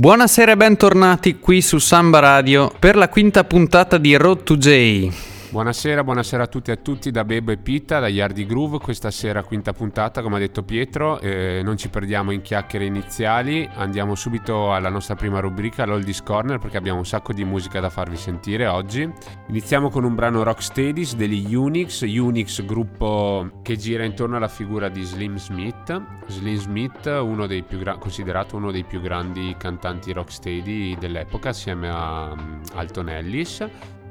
[0.00, 5.29] Buonasera e bentornati qui su Samba Radio per la quinta puntata di Road to J.
[5.50, 9.10] Buonasera, buonasera a tutti e a tutti da Bebo e Pita, da Yardi Groove, questa
[9.10, 14.14] sera quinta puntata come ha detto Pietro, eh, non ci perdiamo in chiacchiere iniziali, andiamo
[14.14, 18.16] subito alla nostra prima rubrica, l'Oldies Corner, perché abbiamo un sacco di musica da farvi
[18.16, 19.12] sentire oggi.
[19.48, 25.02] Iniziamo con un brano Rocksteadies degli Unix, Unix gruppo che gira intorno alla figura di
[25.02, 31.88] Slim Smith, Slim Smith uno gra- considerato uno dei più grandi cantanti rocksteady dell'epoca assieme
[31.88, 33.66] a um, Alton Ellis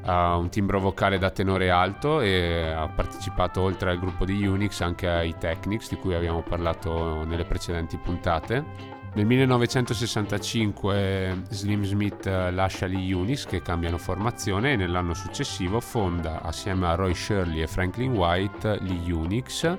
[0.10, 4.82] ha un timbro vocale da tenore alto e ha partecipato oltre al gruppo di Unix
[4.82, 8.98] anche ai Technics di cui abbiamo parlato nelle precedenti puntate.
[9.12, 16.88] Nel 1965 Slim Smith lascia gli Unix che cambiano formazione e nell'anno successivo fonda assieme
[16.88, 19.78] a Roy Shirley e Franklin White gli Unix.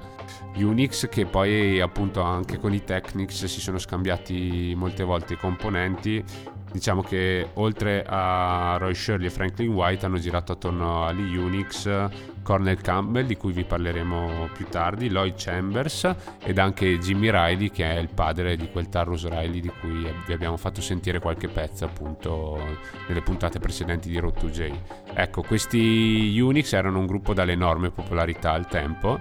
[0.57, 6.25] Unix che poi appunto anche con i Technics si sono scambiati molte volte i componenti
[6.73, 12.09] diciamo che oltre a Roy Shirley e Franklin White hanno girato attorno agli Unix
[12.43, 17.85] Cornel Campbell di cui vi parleremo più tardi, Lloyd Chambers ed anche Jimmy Riley che
[17.85, 21.85] è il padre di quel Tarrus Riley di cui vi abbiamo fatto sentire qualche pezzo
[21.85, 22.59] appunto
[23.09, 24.71] nelle puntate precedenti di Road to J.
[25.15, 29.19] Ecco, questi Unix erano un gruppo dall'enorme popolarità al tempo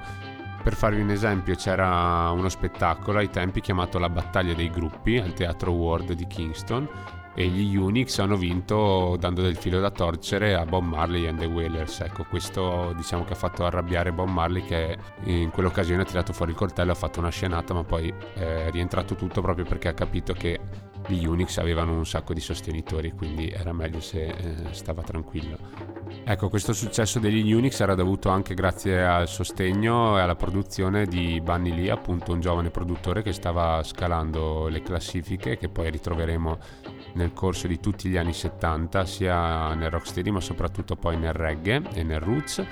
[0.62, 5.34] per farvi un esempio, c'era uno spettacolo ai tempi chiamato La battaglia dei gruppi al
[5.34, 6.88] Teatro Ward di Kingston
[7.36, 11.46] e gli Unix hanno vinto dando del filo da torcere a Bob Marley and the
[11.46, 12.02] Wailers.
[12.02, 16.52] Ecco, questo diciamo che ha fatto arrabbiare Bob Marley che in quell'occasione ha tirato fuori
[16.52, 20.34] il coltello, ha fatto una scenata, ma poi è rientrato tutto proprio perché ha capito
[20.34, 20.60] che
[21.08, 25.58] gli Unix avevano un sacco di sostenitori, quindi era meglio se eh, stava tranquillo.
[26.24, 31.40] Ecco, questo successo degli Unix era dovuto anche grazie al sostegno e alla produzione di
[31.42, 36.58] Bunny Lee, appunto un giovane produttore che stava scalando le classifiche, che poi ritroveremo
[37.14, 41.82] nel corso di tutti gli anni 70, sia nel rocksteady ma soprattutto poi nel reggae
[41.94, 42.66] e nel roots.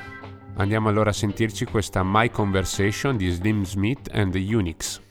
[0.56, 5.02] Andiamo allora a sentirci questa My Conversation di Slim Smith and the Unix.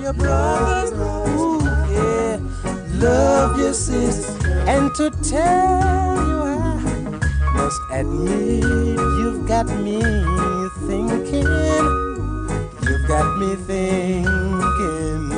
[0.00, 0.92] Your brothers.
[0.92, 1.60] Ooh,
[1.92, 2.38] yeah.
[2.94, 4.36] Love your sisters.
[4.68, 6.76] And to tell you, I
[7.54, 10.02] must admit, you've got me
[10.86, 11.46] thinking.
[12.82, 15.28] You've got me thinking.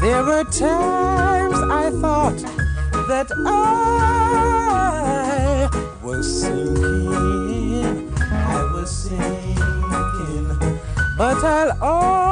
[0.00, 2.38] There were times I thought
[3.08, 4.48] that I
[6.02, 8.12] was sinking.
[8.30, 10.46] I was sinking.
[11.18, 12.29] But I'll always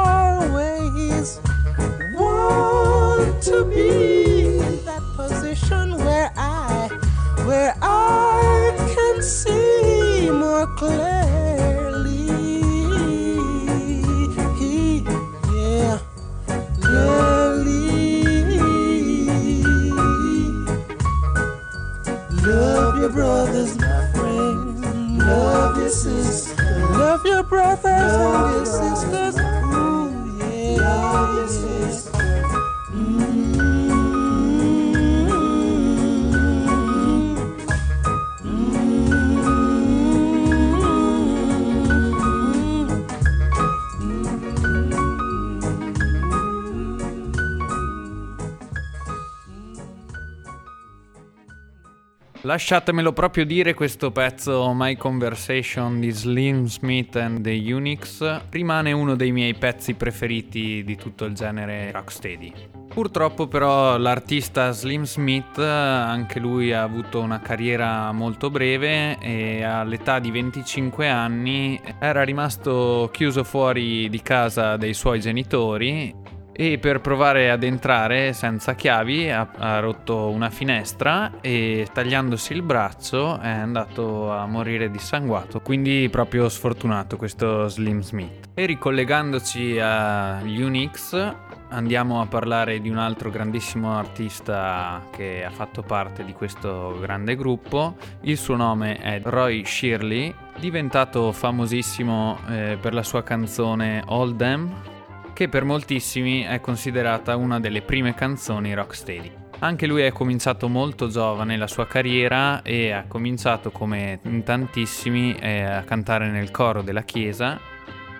[52.49, 59.15] Lasciatemelo proprio dire, questo pezzo My Conversation di Slim Smith and the Unix rimane uno
[59.15, 62.51] dei miei pezzi preferiti di tutto il genere rocksteady.
[62.87, 70.17] Purtroppo però l'artista Slim Smith, anche lui ha avuto una carriera molto breve e all'età
[70.17, 76.28] di 25 anni era rimasto chiuso fuori di casa dai suoi genitori
[76.61, 82.63] e per provare ad entrare senza chiavi ha, ha, rotto una finestra e tagliandosi il
[82.63, 88.49] braccio è andato a morire dissanguato, quindi proprio sfortunato questo Slim Smith.
[88.55, 91.33] E ricollegandoci agli Unix
[91.69, 97.37] andiamo a parlare di un altro grandissimo artista che ha fatto parte di questo grande
[97.37, 104.35] gruppo, il suo nome è Roy Shirley, diventato famosissimo eh, per la sua canzone All
[104.35, 104.97] Them
[105.39, 109.31] che per moltissimi è considerata una delle prime canzoni rocksteady.
[109.59, 115.33] Anche lui è cominciato molto giovane la sua carriera e ha cominciato come in tantissimi
[115.35, 117.57] eh, a cantare nel coro della chiesa,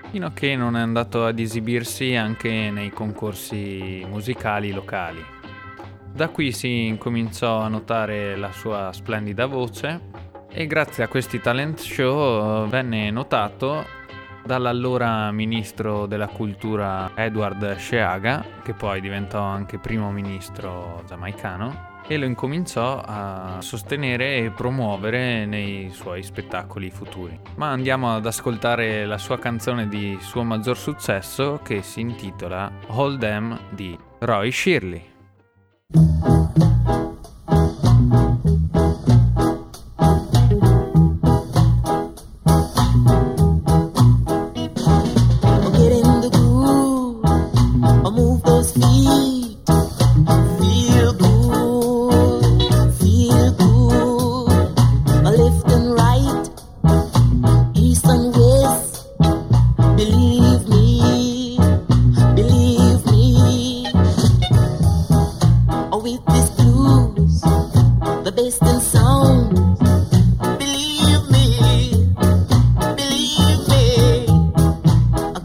[0.10, 5.22] fino a che non è andato ad esibirsi anche nei concorsi musicali locali.
[6.14, 10.00] Da qui si incominciò a notare la sua splendida voce
[10.50, 13.98] e grazie a questi talent show venne notato
[14.44, 22.26] dall'allora ministro della cultura Edward Sheaga, che poi diventò anche primo ministro giamaicano, e lo
[22.26, 27.40] incominciò a sostenere e promuovere nei suoi spettacoli futuri.
[27.56, 33.20] Ma andiamo ad ascoltare la sua canzone di suo maggior successo che si intitola Hold
[33.20, 35.08] Them di Roy Shirley.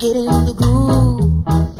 [0.04, 1.73] get in the groove.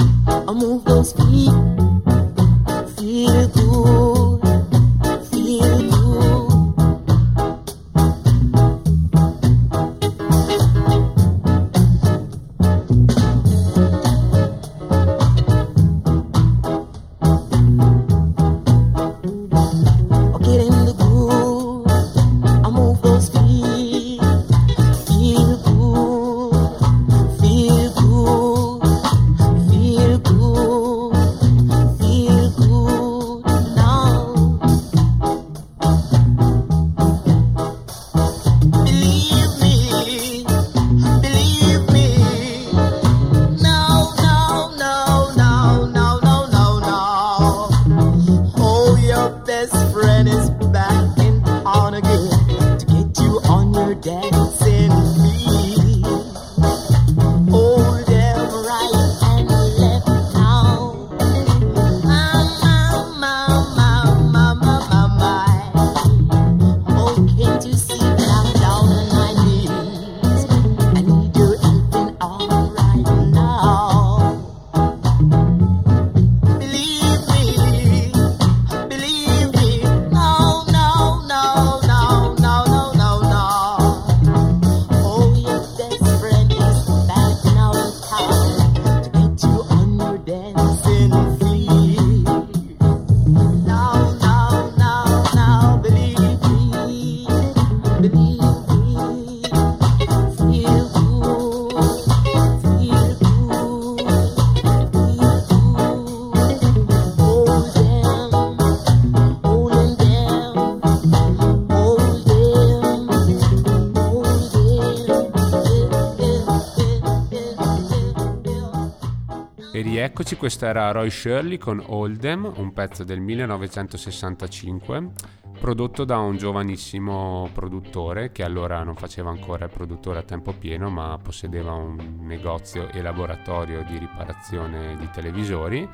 [120.05, 125.13] Eccoci, questo era Roy Shirley con Oldham, un pezzo del 1965,
[125.59, 130.91] prodotto da un giovanissimo produttore che allora non faceva ancora il produttore a tempo pieno,
[130.91, 135.89] ma possedeva un negozio e laboratorio di riparazione di televisori.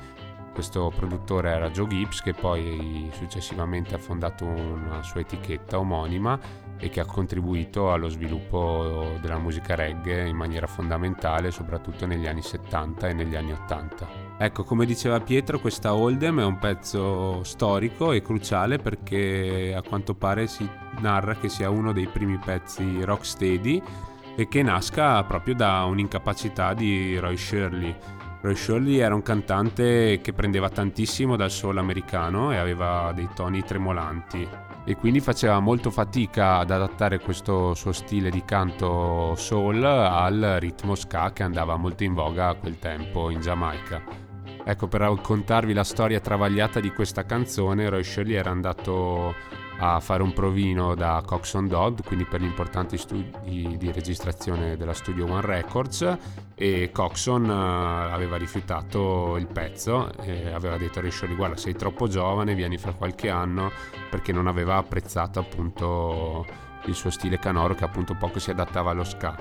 [0.53, 6.37] Questo produttore era Joe Gibbs che poi successivamente ha fondato una sua etichetta omonima
[6.77, 12.41] e che ha contribuito allo sviluppo della musica reggae in maniera fondamentale, soprattutto negli anni
[12.41, 14.07] 70 e negli anni 80.
[14.39, 20.15] Ecco, come diceva Pietro, questa Oldham è un pezzo storico e cruciale perché a quanto
[20.15, 20.67] pare si
[20.99, 23.81] narra che sia uno dei primi pezzi rocksteady
[24.35, 27.95] e che nasca proprio da un'incapacità di Roy Shirley.
[28.41, 33.63] Roy Shirley era un cantante che prendeva tantissimo dal soul americano e aveva dei toni
[33.63, 34.47] tremolanti
[34.83, 40.95] e quindi faceva molto fatica ad adattare questo suo stile di canto soul al ritmo
[40.95, 44.01] ska che andava molto in voga a quel tempo in Giamaica.
[44.63, 49.35] Ecco, per raccontarvi la storia travagliata di questa canzone, Roy Shirley era andato
[49.83, 54.93] a fare un provino da Coxon Dodd, quindi per gli importanti studi di registrazione della
[54.93, 56.17] Studio One Records
[56.53, 62.07] e Coxon uh, aveva rifiutato il pezzo e aveva detto a Shirley guarda sei troppo
[62.07, 63.71] giovane, vieni fra qualche anno
[64.07, 66.45] perché non aveva apprezzato appunto
[66.85, 69.35] il suo stile canoro che appunto poco si adattava allo ska.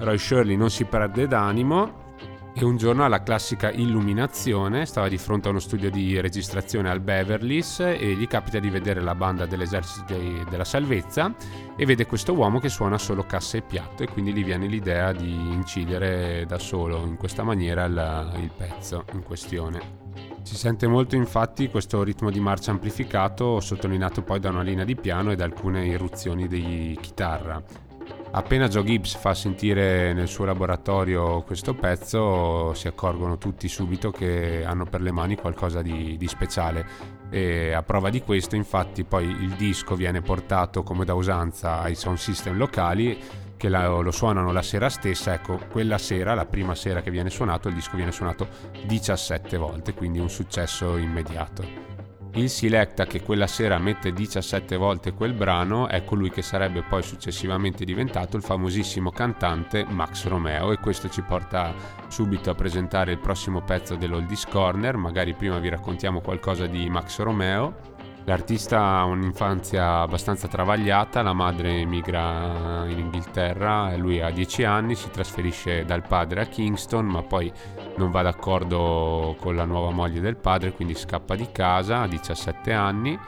[0.00, 2.08] Roy Shirley non si perde d'animo
[2.52, 7.00] e un giorno alla classica illuminazione stava di fronte a uno studio di registrazione al
[7.00, 10.16] Beverly's e gli capita di vedere la banda dell'esercito
[10.48, 11.34] della salvezza
[11.76, 15.12] e vede questo uomo che suona solo cassa e piatto e quindi gli viene l'idea
[15.12, 19.98] di incidere da solo in questa maniera il, il pezzo in questione.
[20.42, 24.96] Si sente molto infatti questo ritmo di marcia amplificato sottolineato poi da una linea di
[24.96, 27.89] piano e da alcune irruzioni di chitarra
[28.32, 34.62] Appena Joe Gibbs fa sentire nel suo laboratorio questo pezzo, si accorgono tutti subito che
[34.64, 36.86] hanno per le mani qualcosa di, di speciale.
[37.28, 41.96] E a prova di questo, infatti, poi il disco viene portato come da usanza ai
[41.96, 43.18] sound system locali
[43.56, 45.34] che la, lo suonano la sera stessa.
[45.34, 48.46] Ecco, quella sera, la prima sera che viene suonato, il disco viene suonato
[48.86, 51.99] 17 volte, quindi un successo immediato.
[52.34, 57.02] Il Selecta che quella sera mette 17 volte quel brano è colui che sarebbe poi
[57.02, 61.74] successivamente diventato il famosissimo cantante Max Romeo e questo ci porta
[62.06, 67.18] subito a presentare il prossimo pezzo dell'Oldies Corner, magari prima vi raccontiamo qualcosa di Max
[67.18, 67.89] Romeo.
[68.30, 75.10] L'artista ha un'infanzia abbastanza travagliata, la madre emigra in Inghilterra, lui ha 10 anni, si
[75.10, 77.52] trasferisce dal padre a Kingston, ma poi
[77.96, 82.72] non va d'accordo con la nuova moglie del padre, quindi scappa di casa a 17
[82.72, 83.18] anni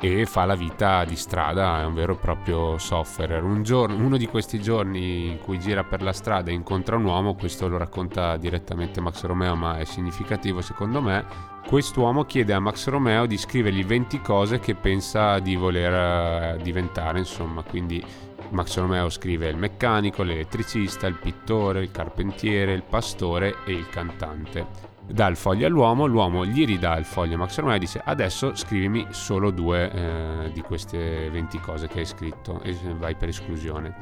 [0.00, 3.44] e fa la vita di strada, è un vero e proprio sofferer.
[3.44, 7.04] Un giorno, uno di questi giorni in cui gira per la strada e incontra un
[7.04, 11.56] uomo, questo lo racconta direttamente Max Romeo, ma è significativo secondo me.
[11.68, 17.18] Quest'uomo chiede a Max Romeo di scrivergli 20 cose che pensa di voler eh, diventare,
[17.18, 18.02] insomma, quindi
[18.52, 24.66] Max Romeo scrive il meccanico, l'elettricista, il pittore, il carpentiere, il pastore e il cantante.
[25.06, 28.56] Dà il foglio all'uomo, l'uomo gli ridà il foglio a Max Romeo e dice adesso
[28.56, 33.94] scrivimi solo due eh, di queste 20 cose che hai scritto e vai per esclusione.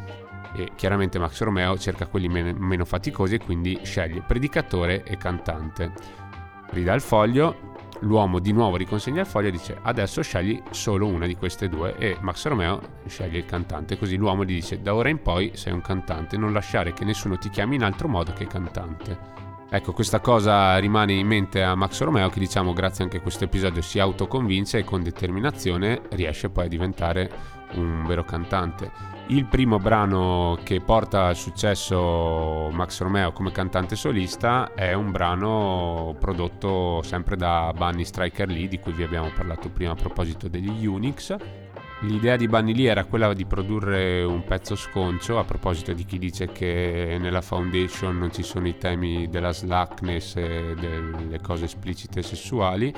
[0.54, 6.25] E chiaramente Max Romeo cerca quelli meno, meno faticosi e quindi sceglie predicatore e cantante.
[6.70, 7.66] Ridà il foglio,
[8.00, 11.96] L'uomo di nuovo riconsegna il foglio e dice adesso scegli solo una di queste due.
[11.96, 15.72] E Max Romeo sceglie il cantante così l'uomo gli dice da ora in poi sei
[15.72, 19.34] un cantante non lasciare che nessuno ti chiami in altro modo che cantante.
[19.68, 23.44] Ecco questa cosa rimane in mente a Max Romeo che diciamo grazie anche a questo
[23.44, 27.30] episodio si autoconvince e con determinazione riesce poi a diventare
[27.74, 34.72] un vero cantante il primo brano che porta al successo Max Romeo come cantante solista
[34.72, 39.92] è un brano prodotto sempre da Bunny Striker Lee, di cui vi abbiamo parlato prima
[39.92, 41.34] a proposito degli Unix.
[42.02, 46.18] L'idea di Bunny Lee era quella di produrre un pezzo sconcio, a proposito di chi
[46.18, 52.22] dice che nella Foundation non ci sono i temi della slackness e delle cose esplicite
[52.22, 52.94] sessuali,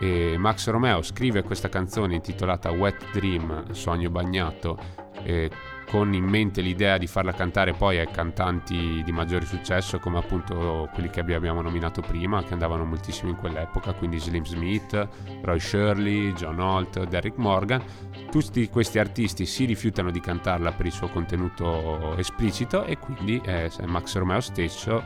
[0.00, 4.78] e Max Romeo scrive questa canzone intitolata Wet Dream, Sogno Bagnato,
[5.22, 5.50] eh,
[5.90, 10.88] con in mente l'idea di farla cantare poi ai cantanti di maggiore successo come appunto
[10.94, 15.08] quelli che abbiamo nominato prima che andavano moltissimo in quell'epoca quindi Slim Smith,
[15.42, 17.82] Roy Shirley, John Holt, Derrick Morgan.
[18.30, 23.68] Tutti questi artisti si rifiutano di cantarla per il suo contenuto esplicito e quindi è
[23.84, 25.02] Max Romeo stesso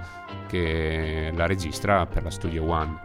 [0.47, 3.04] che la registra per la Studio One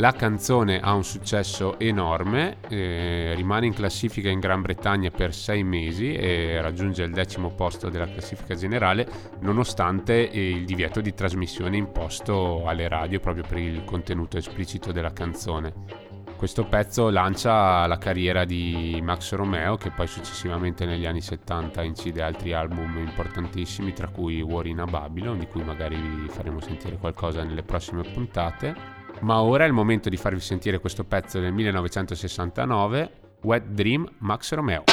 [0.00, 5.62] la canzone ha un successo enorme, eh, rimane in classifica in Gran Bretagna per sei
[5.62, 9.06] mesi e raggiunge il decimo posto della classifica generale
[9.40, 16.08] nonostante il divieto di trasmissione imposto alle radio proprio per il contenuto esplicito della canzone.
[16.34, 22.22] Questo pezzo lancia la carriera di Max Romeo che poi successivamente negli anni 70 incide
[22.22, 26.96] altri album importantissimi tra cui War in a Babylon di cui magari vi faremo sentire
[26.96, 31.52] qualcosa nelle prossime puntate ma ora è il momento di farvi sentire questo pezzo del
[31.52, 33.10] 1969,
[33.42, 34.84] Wet Dream Max Romeo.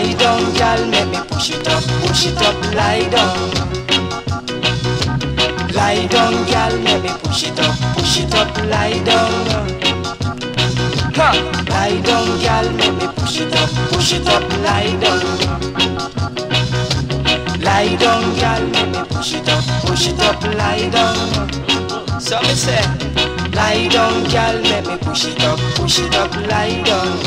[0.00, 3.36] Lie down, girl, let me push it up, push it up, lie down.
[5.74, 9.30] Lie down, girl, let me push it up, push it up, lie down.
[11.16, 11.30] Ha!
[11.68, 15.20] Lie down, girl, let me push it up, push it up, lie down.
[17.60, 22.18] Lie down, girl, let me push it up, push it up, lie down.
[22.18, 22.80] So me say,
[23.52, 27.18] lie down, girl, let me push it up, push it up, lie down.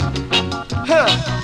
[0.87, 1.42] Huh!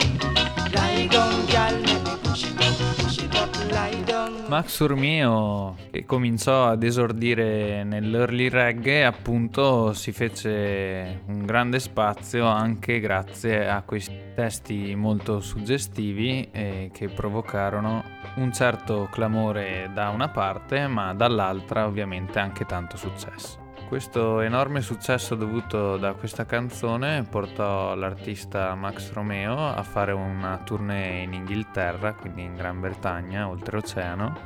[4.49, 12.99] Max Urmio, che cominciò ad esordire nell'early reggae, appunto si fece un grande spazio anche
[12.99, 18.03] grazie a questi testi molto suggestivi eh, che provocarono
[18.37, 23.68] un certo clamore da una parte, ma dall'altra ovviamente anche tanto successo.
[23.89, 31.23] Questo enorme successo dovuto da questa canzone portò l'artista Max Romeo a fare una tournée
[31.23, 34.37] in Inghilterra, quindi in Gran Bretagna, oltreoceano,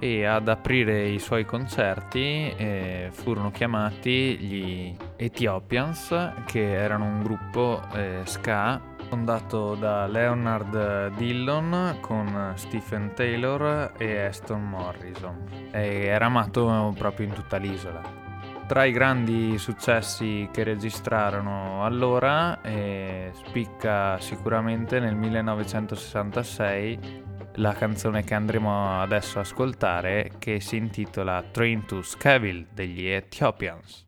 [0.00, 7.80] e ad aprire i suoi concerti eh, furono chiamati gli Ethiopians, che erano un gruppo
[7.94, 16.92] eh, ska fondato da Leonard Dillon con Stephen Taylor e Aston Morrison e era amato
[16.98, 18.23] proprio in tutta l'isola.
[18.66, 27.22] Tra i grandi successi che registrarono allora eh, spicca sicuramente nel 1966
[27.56, 34.06] la canzone che andremo adesso a ascoltare che si intitola Train to Scaville degli Ethiopians.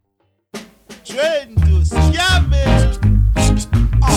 [1.03, 2.99] Train to Scaville!
[4.01, 4.17] Ah.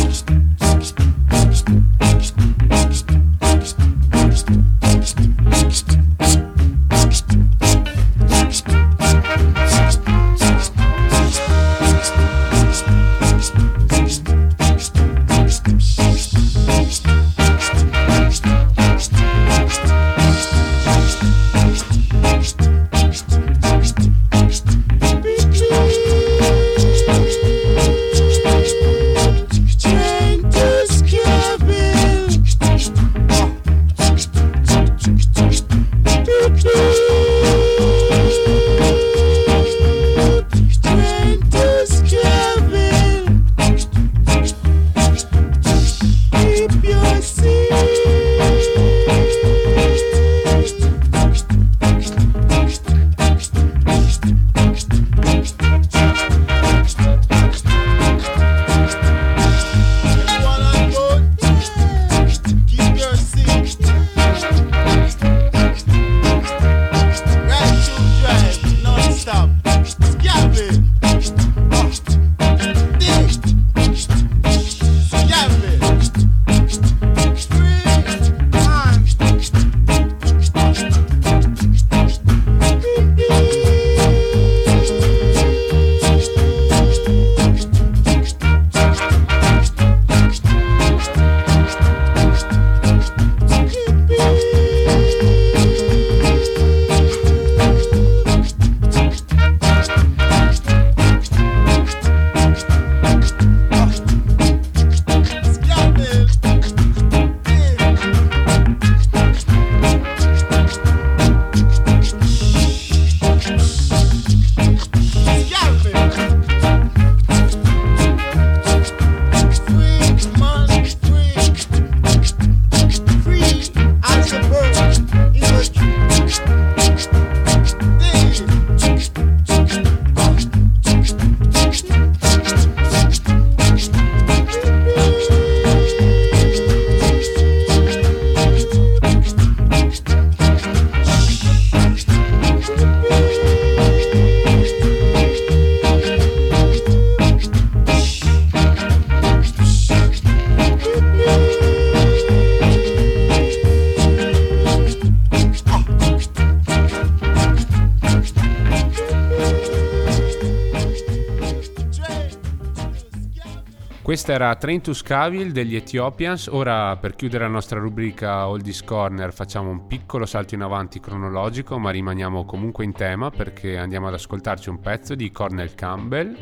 [164.29, 166.49] Questa era Train to Scaville degli Ethiopians.
[166.51, 171.79] Ora per chiudere la nostra rubrica Oldies Corner facciamo un piccolo salto in avanti cronologico,
[171.79, 176.37] ma rimaniamo comunque in tema perché andiamo ad ascoltarci un pezzo di Cornel Campbell.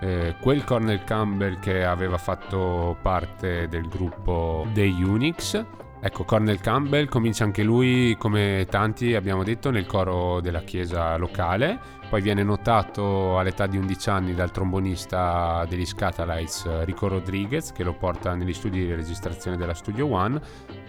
[0.00, 5.64] Eh, quel Cornel Campbell che aveva fatto parte del gruppo dei Unix
[6.00, 11.96] Ecco, Cornel Campbell comincia anche lui, come tanti abbiamo detto, nel coro della chiesa locale,
[12.08, 17.92] poi viene notato all'età di 11 anni dal trombonista degli Scatalites Rico Rodriguez, che lo
[17.92, 20.40] porta negli studi di registrazione della Studio One,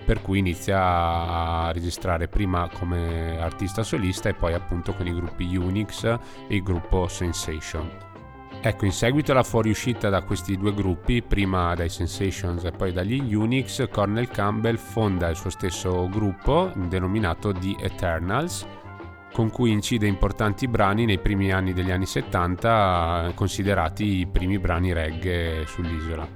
[0.05, 5.55] per cui inizia a registrare prima come artista solista e poi appunto con i gruppi
[5.55, 6.19] Unix e
[6.55, 8.07] il gruppo Sensation.
[8.61, 13.33] Ecco, in seguito alla fuoriuscita da questi due gruppi, prima dai Sensations e poi dagli
[13.33, 18.67] Unix, Cornel Campbell fonda il suo stesso gruppo, denominato The Eternals,
[19.31, 24.93] con cui incide importanti brani nei primi anni degli anni 70, considerati i primi brani
[24.93, 26.27] reggae sull'isola.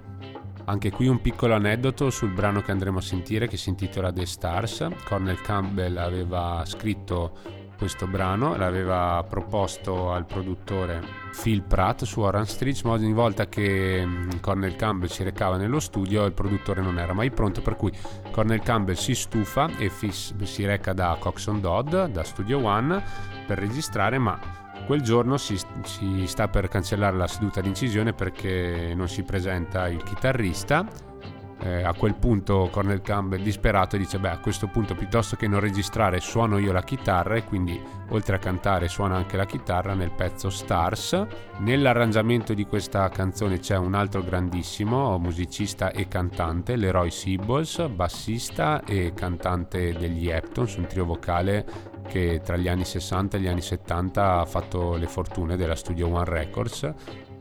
[0.65, 4.25] Anche qui un piccolo aneddoto sul brano che andremo a sentire che si intitola The
[4.25, 4.87] Stars.
[5.03, 7.37] Cornel Campbell aveva scritto
[7.83, 11.03] questo brano, l'aveva proposto al produttore
[11.41, 15.81] Phil Pratt su Orange Street, ma ogni volta che mm, Cornel Campbell si recava nello
[15.81, 17.91] studio il produttore non era mai pronto, per cui
[18.31, 23.03] Cornel Campbell si stufa e si reca da Coxon Dodd, da Studio One,
[23.45, 24.39] per registrare, ma
[24.85, 29.89] quel giorno si, si sta per cancellare la seduta di incisione perché non si presenta
[29.89, 30.87] il chitarrista
[31.63, 35.61] eh, a quel punto Cornel Campbell disperato dice beh a questo punto piuttosto che non
[35.61, 40.11] registrare suono io la chitarra e quindi oltre a cantare suona anche la chitarra nel
[40.11, 41.25] pezzo Stars.
[41.59, 49.13] Nell'arrangiamento di questa canzone c'è un altro grandissimo musicista e cantante, Leroy Sibbles, bassista e
[49.15, 54.39] cantante degli Eptons, un trio vocale che tra gli anni 60 e gli anni 70
[54.39, 56.93] ha fatto le fortune della Studio One Records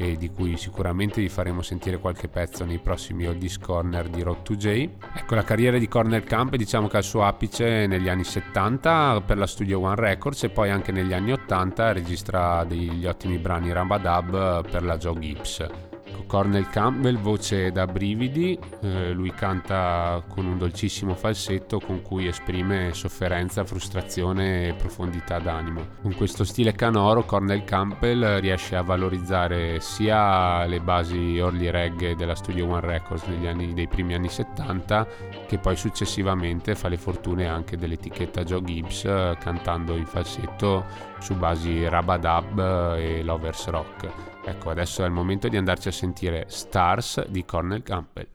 [0.02, 4.42] e di cui sicuramente vi faremo sentire qualche pezzo nei prossimi Oldies Corner di Road
[4.42, 4.88] to J.
[5.14, 9.38] Ecco, la carriera di Corner Camp diciamo che al suo apice negli anni 70 per
[9.38, 14.68] la Studio One Records e poi anche negli anni 80 registra degli ottimi brani Rambadab
[14.68, 15.91] per la Joe Gibbs.
[16.26, 22.92] Cornel Campbell, voce da brividi, eh, lui canta con un dolcissimo falsetto con cui esprime
[22.92, 25.86] sofferenza, frustrazione e profondità d'animo.
[26.02, 32.34] Con questo stile canoro Cornel Campbell riesce a valorizzare sia le basi early reggae della
[32.34, 35.06] Studio One Records anni, dei primi anni 70
[35.46, 40.84] che poi successivamente fa le fortune anche dell'etichetta Joe Gibbs eh, cantando in falsetto
[41.20, 44.31] su basi Rabadab e Lovers Rock.
[44.44, 48.26] Ecco, adesso è il momento di andarci a sentire Stars di Cornel Campbell.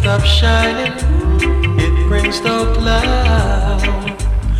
[0.00, 0.94] Stops shining,
[1.78, 3.82] it brings no cloud.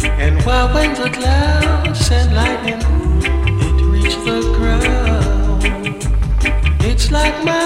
[0.05, 2.81] And why when the clouds and lightning
[3.67, 5.63] it reach the ground?
[6.83, 7.60] It's like my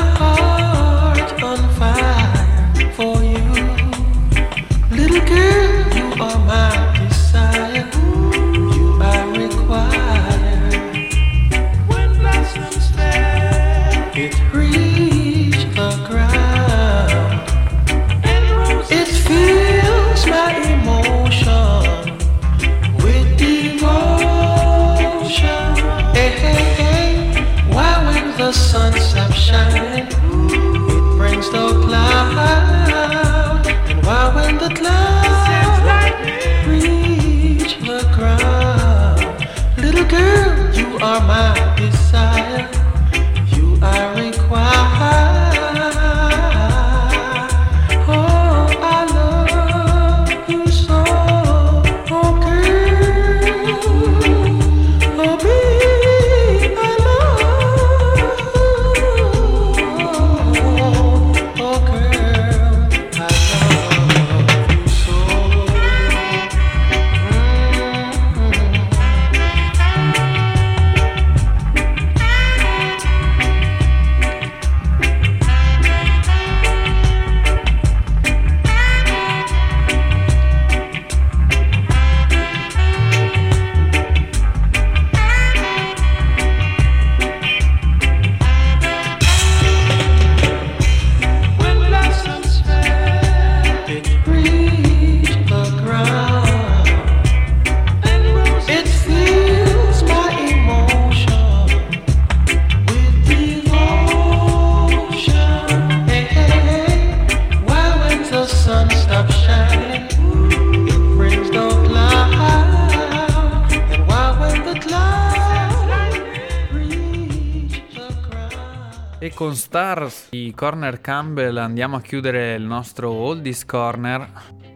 [119.44, 124.26] con Stars di Corner Campbell andiamo a chiudere il nostro Oldies Corner.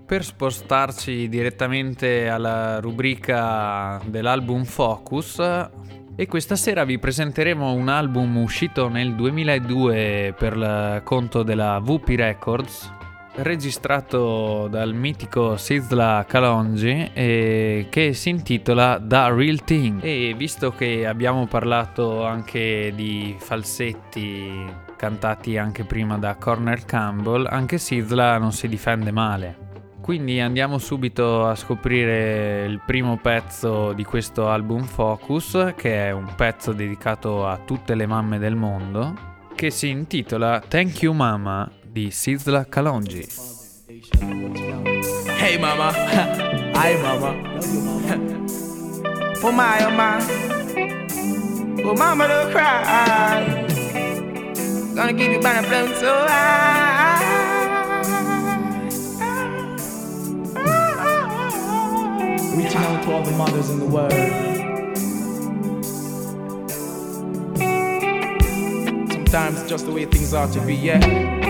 [0.04, 5.38] Per spostarci direttamente alla rubrica dell'album Focus
[6.14, 12.08] e questa sera vi presenteremo un album uscito nel 2002 per il conto della VP
[12.08, 12.96] Records
[13.38, 20.00] registrato dal mitico Sizla Kalonji e che si intitola The Real Thing.
[20.02, 27.78] E visto che abbiamo parlato anche di falsetti cantati anche prima da Corner Campbell anche
[27.78, 29.66] Sizla non si difende male.
[30.00, 36.32] Quindi andiamo subito a scoprire il primo pezzo di questo album Focus, che è un
[36.34, 39.14] pezzo dedicato a tutte le mamme del mondo,
[39.54, 43.26] che si intitola Thank You Mama di Sizla Kalonji.
[45.34, 45.90] Hey mama,
[46.78, 47.30] hi mama.
[49.40, 50.18] Oh my, oh my.
[51.84, 53.66] Oh mama, don't cry.
[54.94, 57.18] Gonna give you banana flown so high.
[62.56, 64.12] Reaching out to all the mothers in the world.
[69.12, 71.48] Sometimes it's just the way things are to be, yeah.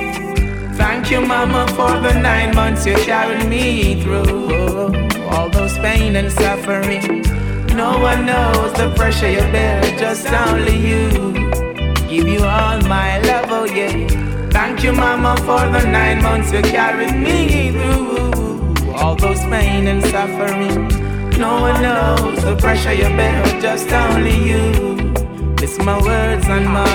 [0.78, 4.94] Thank you, Mama, for the nine months you carried me through.
[5.28, 7.22] All those pain and suffering.
[7.76, 11.08] No one knows the pressure you bear, just only you.
[12.08, 14.06] Give you all my love, oh yeah.
[14.50, 18.92] Thank you, Mama, for the nine months you carried me through.
[18.94, 20.88] All those pain and suffering.
[21.38, 24.94] No one knows the pressure you bear, just only you.
[25.60, 26.88] Listen my words and my.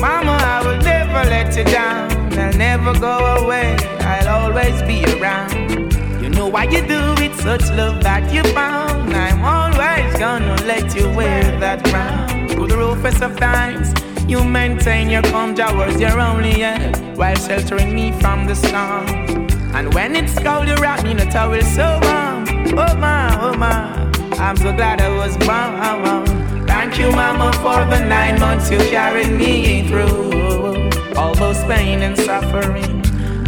[0.00, 2.09] Mama, I will never let you down.
[2.38, 3.76] I'll never go away.
[4.00, 5.92] I'll always be around.
[6.22, 9.12] You know why you do it, such love that you found.
[9.14, 12.48] I'm always gonna let you wear that crown.
[12.48, 13.94] Through the roughest of times,
[14.30, 19.06] you maintain your calm towards your only end while sheltering me from the storm.
[19.74, 22.44] And when it's cold, you wrap me in a towel so warm.
[22.78, 26.40] Oh my, oh my, I'm so glad I was born.
[26.66, 30.69] Thank you, Mama, for the nine months you carried me through.
[31.20, 33.02] All those pain and suffering.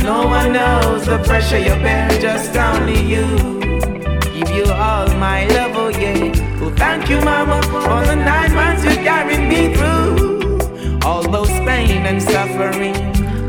[0.04, 3.26] No one knows the pressure you bear, just only you.
[4.34, 6.32] Give you all my love, oh yeah.
[6.60, 11.00] Oh, thank you, Mama, for the nine months you carried me through.
[11.02, 12.94] All those pain and suffering.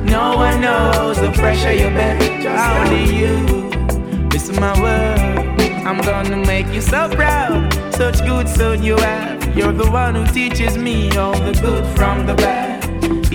[0.05, 3.36] No one knows the pressure you bear, just only you.
[4.29, 5.19] Listen my word.
[5.86, 7.73] I'm gonna make you so proud.
[7.93, 9.57] Such good son you have.
[9.57, 12.72] You're the one who teaches me all the good from the bad.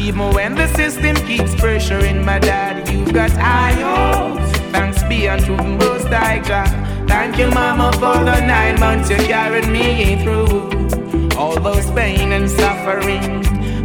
[0.08, 4.50] Even when the system keeps pressuring my dad, you've got high hopes.
[4.72, 6.70] Thanks be unto the most high God.
[7.06, 11.36] Thank you, Mama, for the nine months you carried me through.
[11.36, 13.42] All those pain and suffering.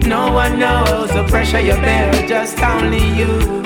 [0.07, 3.61] No one knows the pressure you bear, just only you.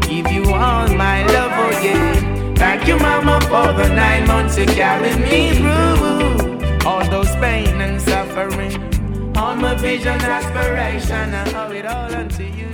[0.00, 2.54] Give you all my love, oh yeah.
[2.54, 6.86] Thank you, Mama, for the nine months you carried me through.
[6.86, 8.99] All those pain and suffering.
[9.40, 12.68] All my vision, aspiration, I owe it all unto you.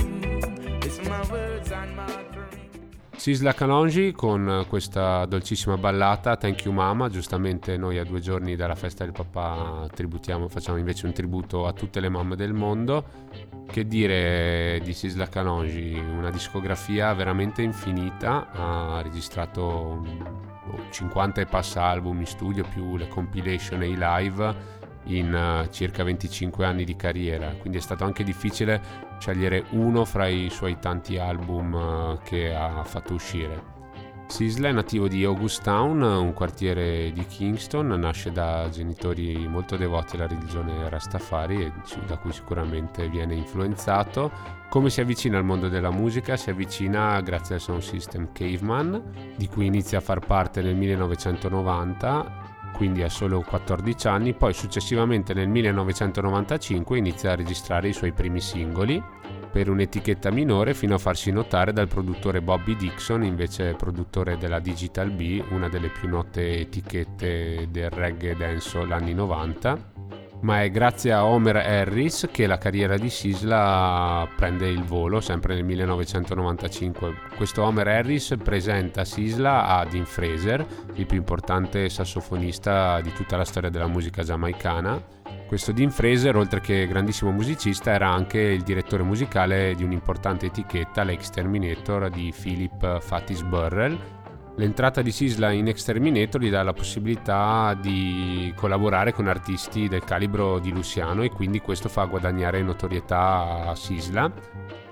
[0.83, 2.05] It's my words and my.
[3.17, 8.75] Sisla Kalonji con questa dolcissima ballata Thank You Mama, giustamente noi a due giorni dalla
[8.75, 13.05] festa del papà tributiamo, facciamo invece un tributo a tutte le mamme del mondo.
[13.69, 20.05] Che dire di Sisla Kalonji, una discografia veramente infinita, ha registrato
[20.91, 24.75] 50 e passa album in studio più le compilation e i live
[25.07, 28.81] in uh, circa 25 anni di carriera, quindi è stato anche difficile
[29.19, 33.75] scegliere uno fra i suoi tanti album uh, che ha fatto uscire.
[34.29, 40.27] Sisla è nativo di Augustown, un quartiere di Kingston, nasce da genitori molto devoti alla
[40.27, 41.73] religione Rastafari
[42.07, 44.31] da cui sicuramente viene influenzato.
[44.69, 46.37] Come si avvicina al mondo della musica?
[46.37, 52.56] Si avvicina grazie al sound system Caveman, di cui inizia a far parte nel 1990
[52.77, 58.39] quindi ha solo 14 anni, poi successivamente nel 1995 inizia a registrare i suoi primi
[58.39, 59.03] singoli
[59.51, 65.11] per un'etichetta minore fino a farsi notare dal produttore Bobby Dixon, invece produttore della Digital
[65.11, 69.95] B, una delle più note etichette del reggae dancehall anni 90.
[70.41, 75.55] Ma è grazie a Homer Harris che la carriera di Sisla prende il volo, sempre
[75.55, 77.15] nel 1995.
[77.37, 83.45] Questo Homer Harris presenta Sisla a Dean Fraser, il più importante sassofonista di tutta la
[83.45, 85.03] storia della musica giamaicana,
[85.47, 91.05] questo Dean Fraser, oltre che grandissimo musicista, era anche il direttore musicale di un'importante etichetta,
[91.05, 93.97] l'exterminator di Philip Fatis Burrell,
[94.59, 100.59] L'entrata di Sisla in Exterminator gli dà la possibilità di collaborare con artisti del calibro
[100.59, 104.33] di Luciano e quindi questo fa guadagnare notorietà a Sisla.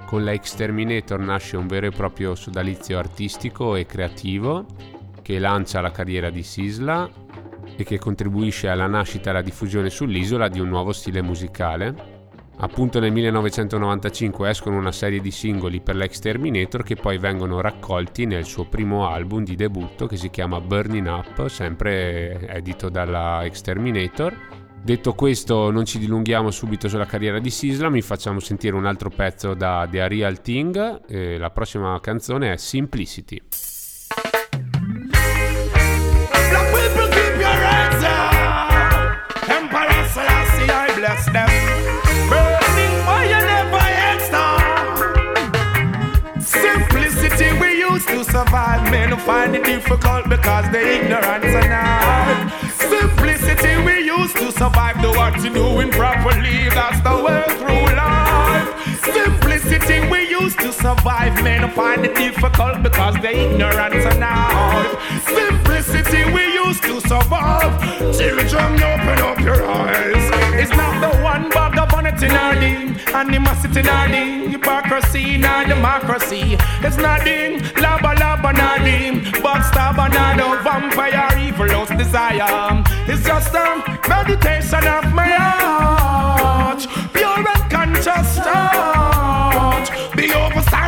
[0.05, 4.67] Con la Exterminator nasce un vero e proprio sodalizio artistico e creativo
[5.23, 7.09] che lancia la carriera di Sisla
[7.75, 12.14] e che contribuisce alla nascita e alla diffusione sull'isola di un nuovo stile musicale
[12.57, 18.45] Appunto nel 1995 escono una serie di singoli per l'Exterminator che poi vengono raccolti nel
[18.45, 24.63] suo primo album di debutto che si chiama Burning Up, sempre edito dalla Exterminator.
[24.81, 29.09] Detto questo, non ci dilunghiamo subito sulla carriera di Sisla, mi facciamo sentire un altro
[29.09, 31.39] pezzo da The Real Thing.
[31.39, 33.43] La prossima canzone è Simplicity.
[48.95, 52.53] Men find it difficult because they ignorance and hard.
[52.93, 55.03] Simplicity we used to survive.
[55.03, 56.69] Do what you doing properly.
[56.69, 58.69] That's the way through life.
[59.19, 61.35] Simplicity we used to survive.
[61.43, 64.97] Men find it difficult because they ignorance and hard.
[65.41, 67.75] Simplicity we used to survive.
[68.17, 70.25] Children, open up your eyes.
[70.63, 72.73] It's not the one bag of vanity nor the
[73.15, 76.57] animosity nor the hypocrisy nor democracy.
[76.83, 82.83] It's nothing lava lava nor the backstab nor the vampire evil lost desire.
[83.07, 83.67] It's just a
[84.09, 89.04] meditation of my heart, pure and conscious thought.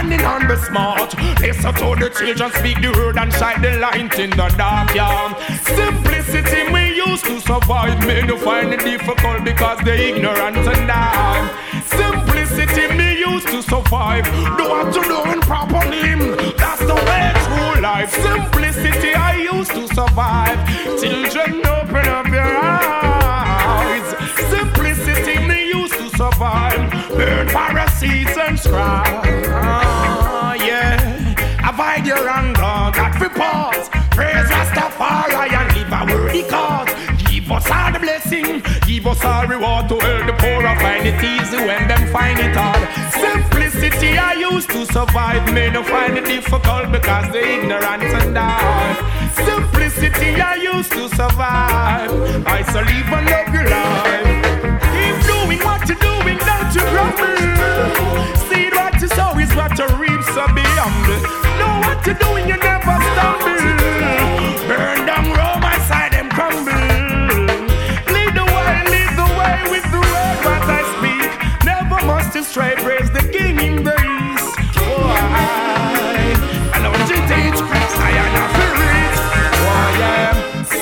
[0.08, 1.14] Be overstanding and be smart.
[1.40, 4.94] Listen to the children speak the word and shine the light in the dark.
[4.94, 5.34] Yeah.
[5.62, 7.98] Simplicity we used to survive.
[8.06, 11.50] Men who find it difficult because they ignorant and die.
[11.86, 14.24] Simplicity me used to survive.
[14.56, 16.14] Do what you doing properly.
[16.56, 18.10] That's the way through life.
[18.10, 20.58] Simplicity I used to survive.
[21.00, 24.06] Children, open up your eyes.
[24.50, 26.90] Simplicity me used to survive.
[27.10, 29.85] Burn parasites and scribes.
[31.96, 33.88] Avoid your anger, that we pause.
[34.12, 36.92] Praise Rastafari and live a worthy cause.
[37.24, 40.60] Give us all the blessing, give us all reward to help the poor.
[40.66, 42.84] I find it easy when them find it hard.
[43.16, 49.32] Simplicity I used to survive, may not find it difficult because they ignorant and die.
[49.32, 52.12] Simplicity I used to survive.
[52.44, 54.44] I shall live and love your life.
[54.92, 57.40] Keep doing what you're doing, don't you grumble.
[58.52, 61.20] See what you sow what you reap, so be humble.
[61.58, 63.56] Know what you're doing, you never stumble.
[64.68, 66.76] Burn down Rome, I side them crumble.
[68.12, 71.32] Lead the way, lead the way with the word what I speak.
[71.64, 74.54] Never must you stray, praise the King in the east.
[74.76, 76.36] Oh, I,
[76.74, 79.18] I know you teach Christ, I am not rich.
[79.64, 80.32] Oh, yeah.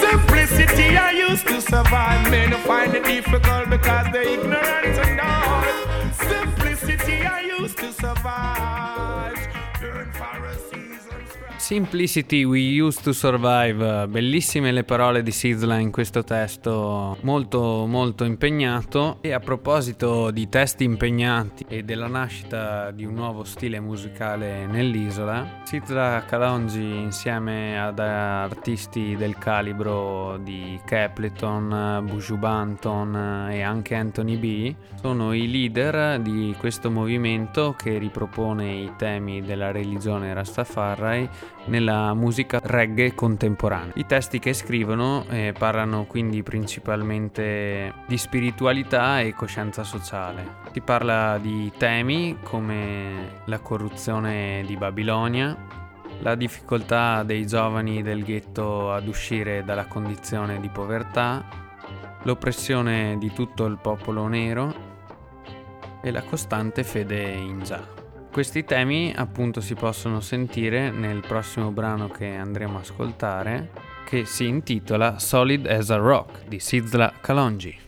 [0.02, 2.28] Simplicity I used to survive.
[2.30, 5.13] Men find it difficult because they're ignorant
[8.04, 8.73] survive.
[11.64, 18.24] Simplicity We Used to Survive, bellissime le parole di Sizla in questo testo, molto molto
[18.24, 19.16] impegnato.
[19.22, 25.62] E a proposito di testi impegnati e della nascita di un nuovo stile musicale nell'isola,
[25.64, 34.74] Sizla Kalonji insieme ad artisti del calibro di Capleton, Buju Banton e anche Anthony B
[35.00, 41.28] sono i leader di questo movimento che ripropone i temi della religione Rastafari
[41.66, 43.92] nella musica reggae contemporanea.
[43.96, 50.62] I testi che scrivono eh, parlano quindi principalmente di spiritualità e coscienza sociale.
[50.72, 55.56] Si parla di temi come la corruzione di Babilonia,
[56.20, 61.44] la difficoltà dei giovani del ghetto ad uscire dalla condizione di povertà,
[62.22, 64.92] l'oppressione di tutto il popolo nero
[66.02, 68.03] e la costante fede in Jah.
[68.34, 73.70] Questi temi appunto si possono sentire nel prossimo brano che andremo a ascoltare
[74.04, 77.78] che si intitola Solid as a Rock di Sizla Kalonji.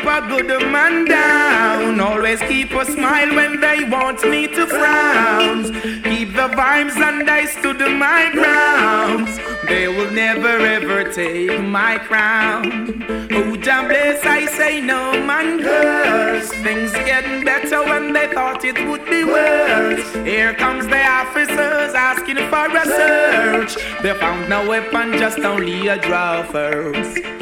[0.00, 2.00] Keep a good man down.
[2.00, 5.64] Always keep a smile when they want me to frown.
[6.04, 9.28] Keep the vibes and I stood my ground.
[9.66, 13.04] They will never ever take my crown.
[13.32, 16.50] Oh, Jah bless, I say no man curse.
[16.64, 20.14] Things getting better when they thought it would be worse.
[20.24, 24.02] Here comes the officers asking for a search.
[24.02, 27.39] They found no weapon, just only a draw first.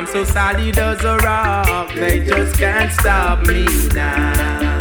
[0.00, 4.78] I'm so solid as a rock, they just can't stop me now.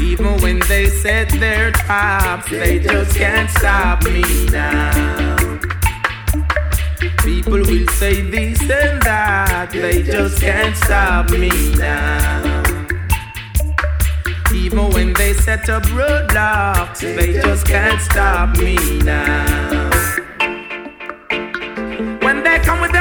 [0.00, 5.60] Even when they set their traps, they just can't stop me now.
[7.22, 12.64] People will say this and that, they just can't stop me now.
[14.52, 19.79] Even when they set up roadblocks, they just can't stop me now.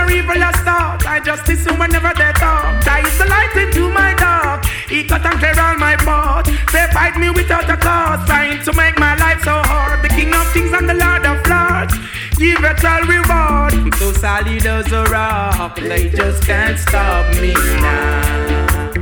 [0.10, 2.88] Come with their I just listen whenever they talk.
[2.88, 4.66] I is the light into my dark.
[4.88, 6.45] He cut and clear all my path.
[6.72, 10.03] They fight me without a cause, trying to make my life so hard.
[10.03, 11.93] The King of Kings and the Lord of Lords.
[12.38, 13.93] Give it all reward.
[13.95, 18.93] So solid as a rock, they just can't stop me now.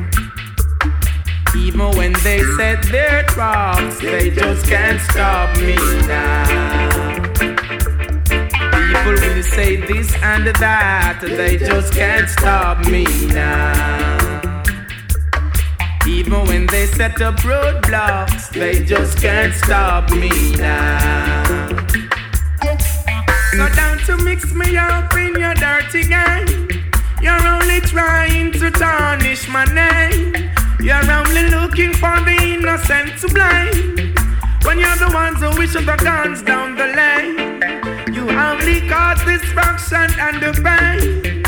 [1.55, 5.75] Even when they set their traps, they just can't stop me
[6.07, 6.86] now.
[9.57, 14.61] Say this and that, they just can't stop me now.
[16.07, 21.69] Even when they set up roadblocks, they just can't stop me now.
[23.53, 26.69] So down to mix me up in your dirty game.
[27.19, 30.51] You're only trying to tarnish my name.
[30.79, 34.13] You're only looking for the innocent to blame.
[34.61, 37.46] When you're the ones who wish the guns down the lane,
[38.17, 41.43] you only cause destruction and the pain.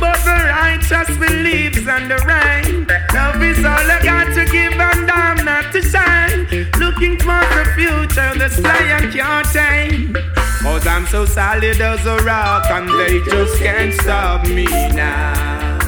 [0.00, 2.86] But the righteous believes in the rain.
[3.14, 6.40] Love is all I got to give, and I'm not to shine.
[6.82, 10.16] Looking towards the future, the sky I can't tame.
[10.62, 15.78] Cause I'm so solid as a rock, and they just can't stop me now.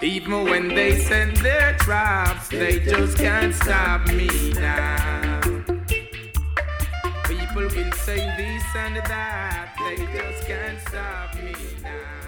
[0.00, 5.13] Even when they send their traps, they just can't stop me now.
[7.54, 11.52] People will say this and that, they just can't stop me
[11.82, 12.24] now.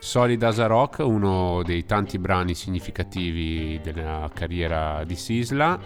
[0.00, 5.80] Solid as a Rock, uno dei tanti brani significativi della carriera di Sisla.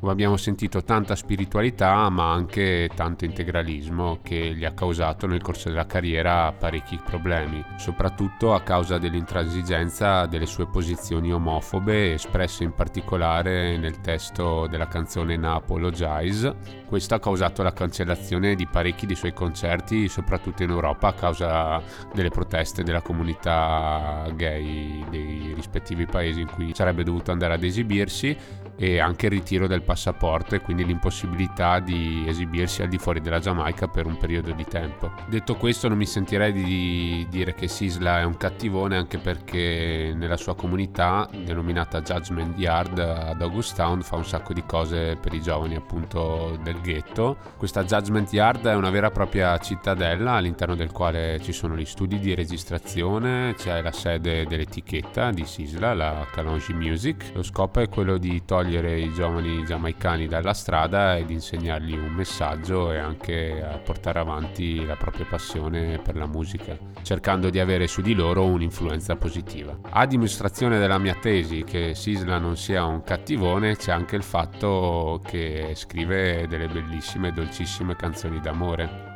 [0.00, 5.68] Come abbiamo sentito tanta spiritualità ma anche tanto integralismo che gli ha causato nel corso
[5.68, 13.76] della carriera parecchi problemi, soprattutto a causa dell'intransigenza delle sue posizioni omofobe espresse in particolare
[13.76, 16.54] nel testo della canzone Na Apologize.
[16.86, 21.82] Questo ha causato la cancellazione di parecchi dei suoi concerti, soprattutto in Europa, a causa
[22.14, 28.36] delle proteste della comunità gay dei rispettivi paesi in cui sarebbe dovuto andare ad esibirsi
[28.80, 33.40] e anche il ritiro del passaporto e quindi l'impossibilità di esibirsi al di fuori della
[33.40, 35.10] Giamaica per un periodo di tempo.
[35.26, 40.36] Detto questo non mi sentirei di dire che Sisla è un cattivone anche perché nella
[40.36, 45.74] sua comunità denominata Judgment Yard ad Augustown fa un sacco di cose per i giovani
[45.74, 47.36] appunto del ghetto.
[47.56, 51.84] Questa Judgment Yard è una vera e propria cittadella all'interno del quale ci sono gli
[51.84, 57.32] studi di registrazione, c'è la sede dell'etichetta di Sisla, la Kalonji Music.
[57.34, 62.12] Lo scopo è quello di togliere togliere i giovani giamaicani dalla strada ed insegnargli un
[62.12, 67.86] messaggio e anche a portare avanti la propria passione per la musica, cercando di avere
[67.86, 69.78] su di loro un'influenza positiva.
[69.88, 75.22] A dimostrazione della mia tesi che Sisla non sia un cattivone c'è anche il fatto
[75.24, 79.07] che scrive delle bellissime e dolcissime canzoni d'amore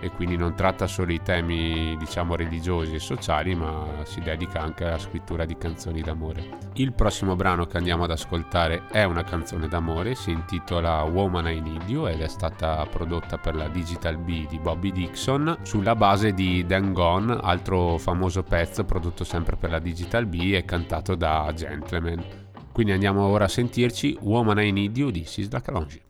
[0.00, 4.84] e quindi non tratta solo i temi diciamo religiosi e sociali ma si dedica anche
[4.84, 6.58] alla scrittura di canzoni d'amore.
[6.74, 11.60] Il prossimo brano che andiamo ad ascoltare è una canzone d'amore, si intitola Woman I
[11.60, 16.32] Need You ed è stata prodotta per la Digital B di Bobby Dixon sulla base
[16.32, 21.52] di Dan Gone, altro famoso pezzo prodotto sempre per la Digital B e cantato da
[21.54, 22.24] Gentleman.
[22.72, 26.00] Quindi andiamo ora a sentirci Woman I Need You di Sisla Kalonji.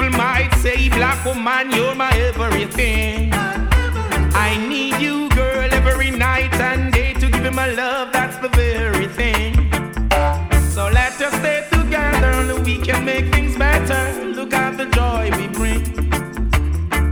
[0.00, 3.28] People might say, Black woman, you're my everything.
[3.34, 8.10] I need you, girl, every night and day to give you my love.
[8.10, 9.52] That's the very thing.
[10.70, 14.24] So let us stay together, and we can make things better.
[14.24, 15.84] Look at the joy we bring.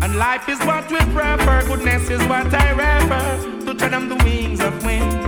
[0.02, 3.66] And life is what we prefer, goodness is what I refer.
[3.66, 5.27] To turn on the wings of wind.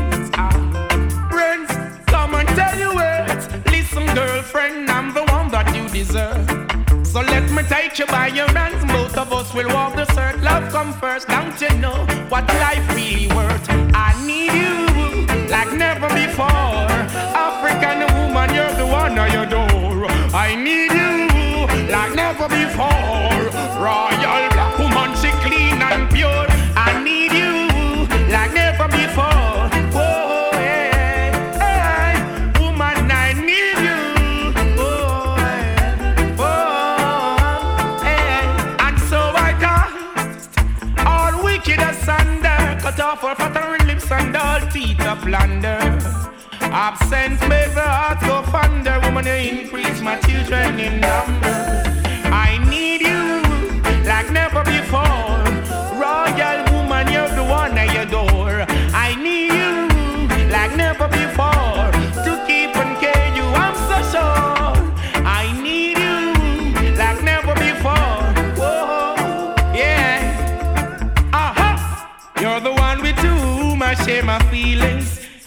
[7.71, 8.85] Take you by your hands.
[8.93, 10.43] Both of us will walk the earth.
[10.43, 11.29] Love come first.
[11.29, 11.99] Don't you know
[12.29, 13.67] what life really worth?
[13.95, 14.75] I need you
[15.55, 16.91] like never before.
[17.49, 20.11] African woman, you're the one I adore.
[20.47, 21.13] I need you
[21.95, 23.39] like never before.
[23.85, 26.50] Royal black woman, she clean and pure.
[45.11, 45.81] Of plunder.
[46.61, 49.01] Absence made the heart go fonder.
[49.03, 51.59] Woman, you increase my children in number.
[52.47, 53.43] I need you
[54.05, 55.40] like never before.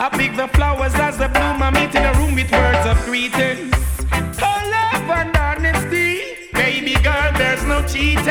[0.04, 1.64] I pick the flowers as they bloom.
[1.64, 3.74] I meet in a room with words of greetings.
[4.12, 6.20] Oh, love and honesty.
[6.51, 8.28] Baby girl, there's no cheating.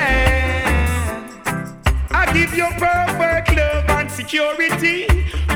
[2.10, 5.06] I give you perfect love and security.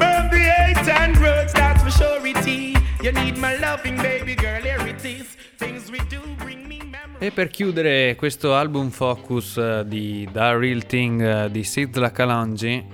[0.01, 2.75] Burn the hate and words, that's for surety.
[3.03, 5.37] You need my loving, baby girl, here it is.
[5.59, 6.77] Things we do bring me.
[7.19, 12.85] E per chiudere questo album focus eh, di The Real Thing eh, di Sidla Kalonji,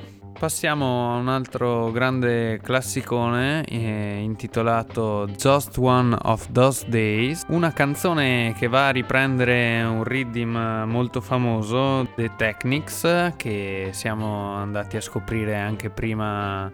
[0.43, 8.53] passiamo a un altro grande classicone eh, intitolato Just One of Those Days, una canzone
[8.59, 15.55] che va a riprendere un rhythm molto famoso, The Technics, che siamo andati a scoprire
[15.55, 16.69] anche prima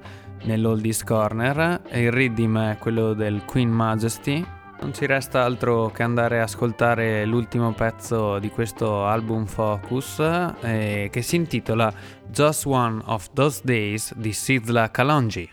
[0.44, 1.82] nell'Oldies Corner.
[1.92, 4.42] Il rhythm è quello del Queen Majesty.
[4.80, 10.18] Non ci resta altro che andare a ascoltare l'ultimo pezzo di questo album Focus
[10.60, 11.92] eh, che si intitola
[12.26, 15.50] Just One of Those Days di Sidla Kalonji.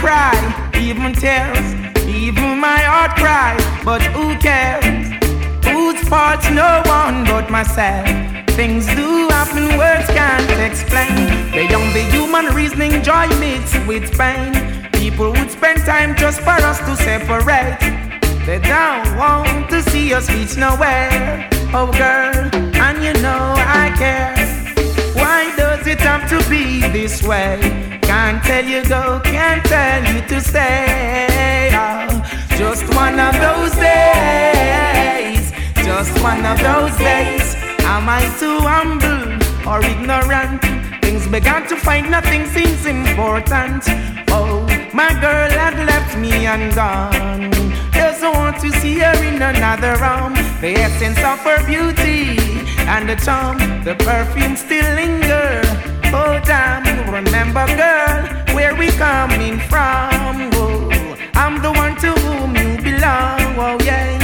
[0.00, 0.32] Cry,
[0.74, 1.74] even tears,
[2.08, 3.62] even my heart cries.
[3.84, 4.99] But who cares?
[6.20, 8.06] No one but myself?
[8.50, 11.16] Things do happen, words can't explain.
[11.50, 14.52] Beyond the human reasoning, joy mixed with pain.
[14.92, 17.80] People would spend time just for us to separate.
[18.44, 21.48] They don't want to see us reach nowhere.
[21.72, 22.36] Oh, girl,
[22.84, 24.36] and you know I care.
[25.14, 27.58] Why does it have to be this way?
[28.02, 31.70] Can't tell you go, can't tell you to stay.
[31.72, 32.08] Oh,
[32.58, 34.59] just one of those days.
[36.00, 37.54] Just one of those days.
[37.84, 39.36] Am I too humble
[39.68, 40.62] or ignorant?
[41.02, 43.84] Things began to find nothing seems important.
[44.30, 47.50] Oh, my girl had left me and gone.
[47.92, 50.32] Doesn't want to see her in another room.
[50.62, 52.38] The essence of her beauty
[52.88, 55.60] and the charm, the perfume still linger.
[56.16, 58.22] Oh damn, remember girl,
[58.56, 60.48] where we coming from?
[60.54, 60.88] Oh,
[61.34, 63.40] I'm the one to whom you belong.
[63.60, 64.19] Oh yeah,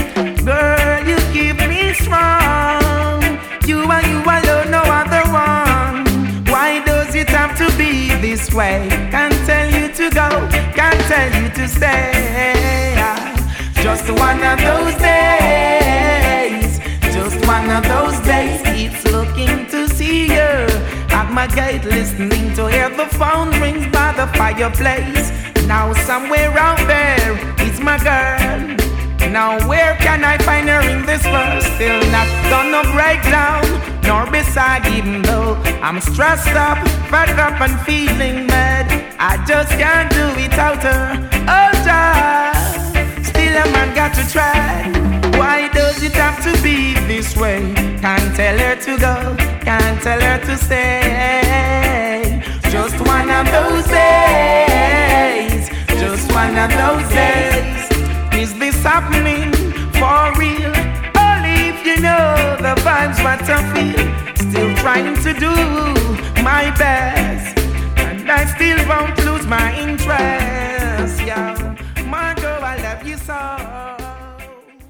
[8.37, 8.87] this way?
[9.11, 10.29] Can't tell you to go,
[10.75, 12.95] can't tell you to stay.
[13.83, 16.79] Just one of those days,
[17.15, 18.61] just one of those days.
[18.83, 20.53] It's looking to see you
[21.19, 25.31] at my gate, listening to hear the phone rings by the fireplace.
[25.67, 27.33] Now somewhere out there
[27.67, 28.86] is my girl.
[29.33, 31.63] Now where can I find her in this world?
[31.63, 33.63] Still not gonna break down,
[34.03, 36.79] nor beside even though I'm stressed up,
[37.11, 38.87] fed up and feeling mad.
[39.19, 41.29] I just can't do without her.
[41.49, 44.91] Oh, just still a man got to try.
[45.39, 47.75] Why does it have to be this way?
[48.01, 52.43] Can't tell her to go, can't tell her to stay.
[52.71, 55.69] Just one of those days,
[56.01, 57.86] just one of those days.
[58.47, 59.51] Is this happening
[59.99, 60.71] for real?
[61.19, 63.99] Only if you know the vibes what I feel.
[64.37, 65.51] Still trying to do
[66.45, 67.59] my best,
[67.97, 71.21] and I still won't lose my interest.
[71.27, 71.75] Yeah,
[72.07, 73.35] Margot, I love you so.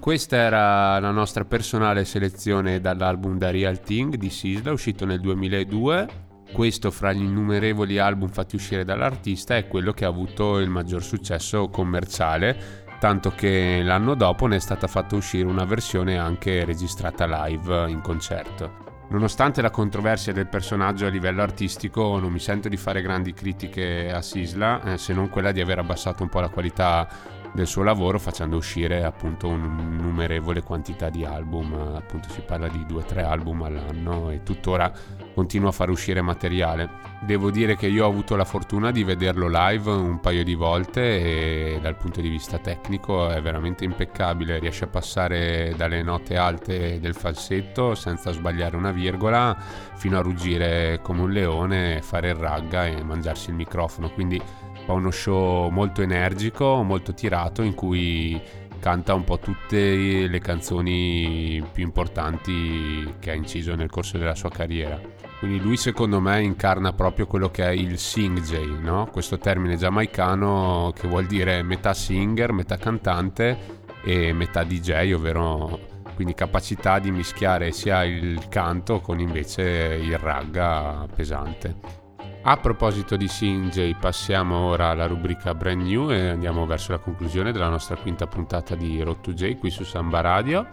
[0.01, 6.25] Questa era la nostra personale selezione dall'album The Real Thing di Sisla, uscito nel 2002.
[6.53, 11.03] questo fra gli innumerevoli album fatti uscire dall'artista è quello che ha avuto il maggior
[11.03, 17.27] successo commerciale, tanto che l'anno dopo ne è stata fatta uscire una versione anche registrata
[17.47, 18.85] live in concerto.
[19.09, 24.11] Nonostante la controversia del personaggio a livello artistico, non mi sento di fare grandi critiche
[24.11, 27.07] a Sisla, eh, se non quella di aver abbassato un po' la qualità
[27.57, 33.25] del suo lavoro facendo uscire appunto un'innumerevole quantità di album, appunto si parla di 2-3
[33.25, 34.93] album all'anno e tuttora
[35.35, 36.89] continua a far uscire materiale.
[37.23, 41.01] Devo dire che io ho avuto la fortuna di vederlo live un paio di volte
[41.75, 47.01] e dal punto di vista tecnico è veramente impeccabile, riesce a passare dalle note alte
[47.01, 49.57] del falsetto senza sbagliare una virgola
[49.95, 54.41] fino a ruggire come un leone, fare il ragga e mangiarsi il microfono, quindi
[54.85, 58.41] fa uno show molto energico, molto tirato in cui
[58.79, 64.51] canta un po' tutte le canzoni più importanti che ha inciso nel corso della sua
[64.51, 65.01] carriera.
[65.39, 69.09] Quindi lui secondo me incarna proprio quello che è il sing jay, no?
[69.11, 76.33] questo termine giamaicano che vuol dire metà singer, metà cantante e metà DJ, ovvero quindi
[76.33, 82.06] capacità di mischiare sia il canto con invece il ragga pesante.
[82.49, 87.51] A proposito di Sinjay, passiamo ora alla rubrica Brand New e andiamo verso la conclusione
[87.51, 90.69] della nostra quinta puntata di Road to J qui su Samba Radio.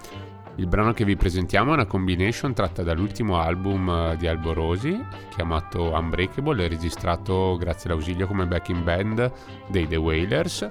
[0.57, 5.03] Il brano che vi presentiamo è una combination tratta dall'ultimo album eh, di Alborosi,
[5.33, 9.31] chiamato Unbreakable e registrato grazie all'ausilio come backing band
[9.69, 10.69] dei The Wailers.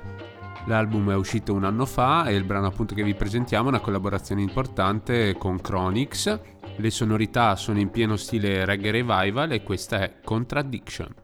[0.66, 3.80] L'album è uscito un anno fa e il brano appunto che vi presentiamo è una
[3.80, 6.38] collaborazione importante con Chronix,
[6.76, 11.14] le sonorità sono in pieno stile reggae revival e questa è Contradiction.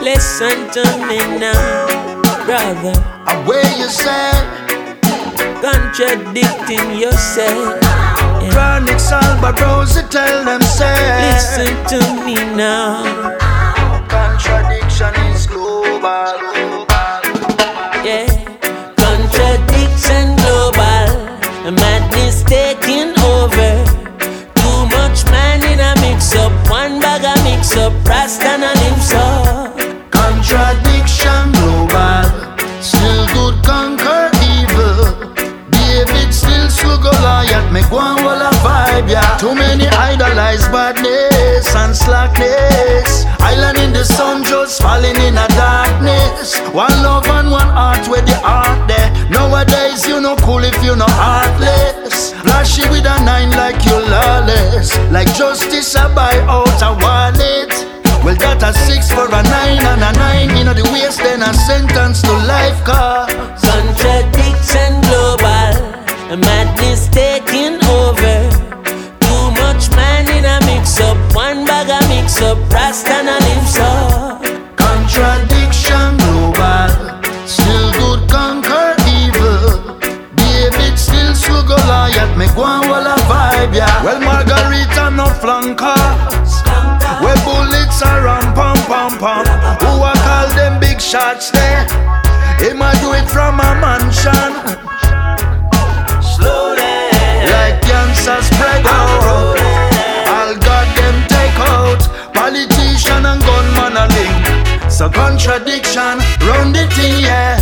[0.00, 2.94] Listen to me now, brother.
[3.26, 4.46] Away you said,
[5.60, 7.78] contradicting yourself.
[7.82, 8.50] Yeah.
[8.50, 11.32] Chronic Salvador, tell them say.
[11.32, 13.35] Listen to me now.
[18.06, 18.30] Yeah,
[18.94, 21.10] contradiction global.
[21.74, 23.74] Madness taking over.
[24.54, 26.52] Too much man in a mix up.
[26.70, 27.92] One bag a mix up.
[28.06, 29.76] Rasta and a lips up.
[30.12, 32.30] Contradiction global.
[32.80, 35.34] Still good conquer evil.
[35.70, 37.72] David still slug Goliath.
[37.72, 39.36] Make one wall a vibe, yeah.
[39.38, 41.35] Too many idolize badness
[41.76, 43.24] and slackness.
[43.40, 46.58] Island in the sun just falling in a darkness.
[46.72, 49.10] One love and one heart where the heart there.
[49.30, 52.32] Nowadays you no cool if you no heartless.
[52.42, 54.96] Flashy with a nine like you lawless.
[55.10, 57.72] Like justice I buy out a wallet.
[58.24, 60.56] Well, that a six for a nine and a nine.
[60.56, 63.28] You know the waste, then a sentence to life car.
[85.74, 89.44] Where bullets are ram pom pom pom.
[89.82, 91.82] Who I call them big shots there?
[92.58, 94.52] He might do it from a mansion.
[96.22, 97.10] Slowly,
[97.50, 99.58] like cancer spread out.
[100.30, 102.02] All got them take out.
[102.32, 104.90] Politician and gunman a link.
[104.90, 107.58] So contradiction, run the thing, yeah.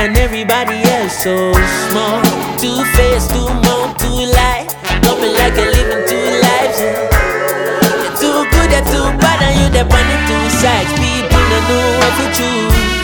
[0.00, 1.52] And everybody else so
[1.90, 2.22] small.
[2.56, 4.66] Two face, two mouth, two lie.
[5.02, 6.80] Coming like a living two lives.
[6.80, 10.88] You're too good, you're too bad, and you're the on two sides.
[10.96, 12.99] People don't know what to choose.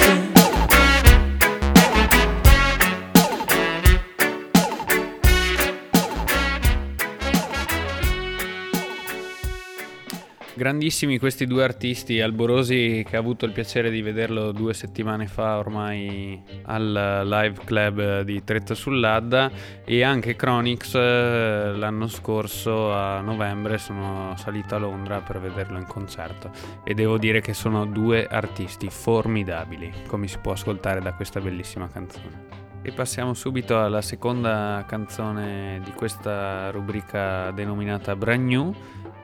[10.57, 15.59] Grandissimi questi due artisti, Alborosi che ha avuto il piacere di vederlo due settimane fa
[15.59, 19.50] ormai al live club di Tretta sull'Adda
[19.84, 25.86] e anche Chronix eh, l'anno scorso a novembre sono salito a Londra per vederlo in
[25.86, 26.50] concerto
[26.84, 31.86] e devo dire che sono due artisti formidabili come si può ascoltare da questa bellissima
[31.86, 32.64] canzone.
[32.80, 38.74] E passiamo subito alla seconda canzone di questa rubrica denominata Brand New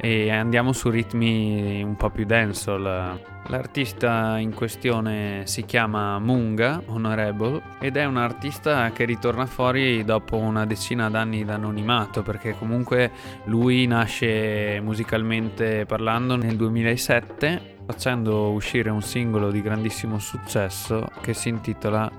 [0.04, 3.20] e andiamo su ritmi un po' più dancehall.
[3.46, 10.36] L'artista in questione si chiama Munga Honorable ed è un artista che ritorna fuori dopo
[10.38, 13.12] una decina d'anni d'anonimato perché comunque
[13.44, 21.48] lui nasce musicalmente parlando nel 2007 facendo uscire un singolo di grandissimo successo che si
[21.48, 22.10] intitola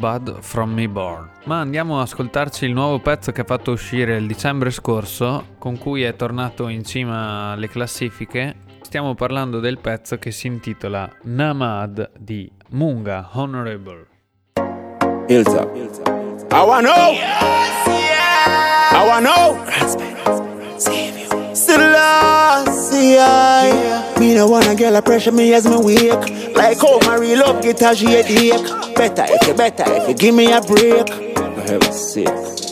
[0.00, 1.28] Bud From Me Born.
[1.44, 5.76] Ma andiamo ad ascoltarci il nuovo pezzo che ha fatto uscire il dicembre scorso, con
[5.76, 8.54] cui è tornato in cima alle classifiche.
[8.80, 14.06] Stiamo parlando del pezzo che si intitola Namad di Munga Honorable.
[15.28, 15.70] Ilza.
[15.70, 17.12] I wanna know.
[17.12, 19.02] Yes, yeah.
[19.02, 19.58] I wanna know.
[21.52, 22.69] Selassie,
[23.00, 24.14] yeah.
[24.18, 26.54] Me no wanna get a pressure me as me wake.
[26.54, 28.94] Like how my real love get a headache.
[28.94, 31.08] Better if you better if you give me a break.
[31.08, 32.26] For heaven's sake.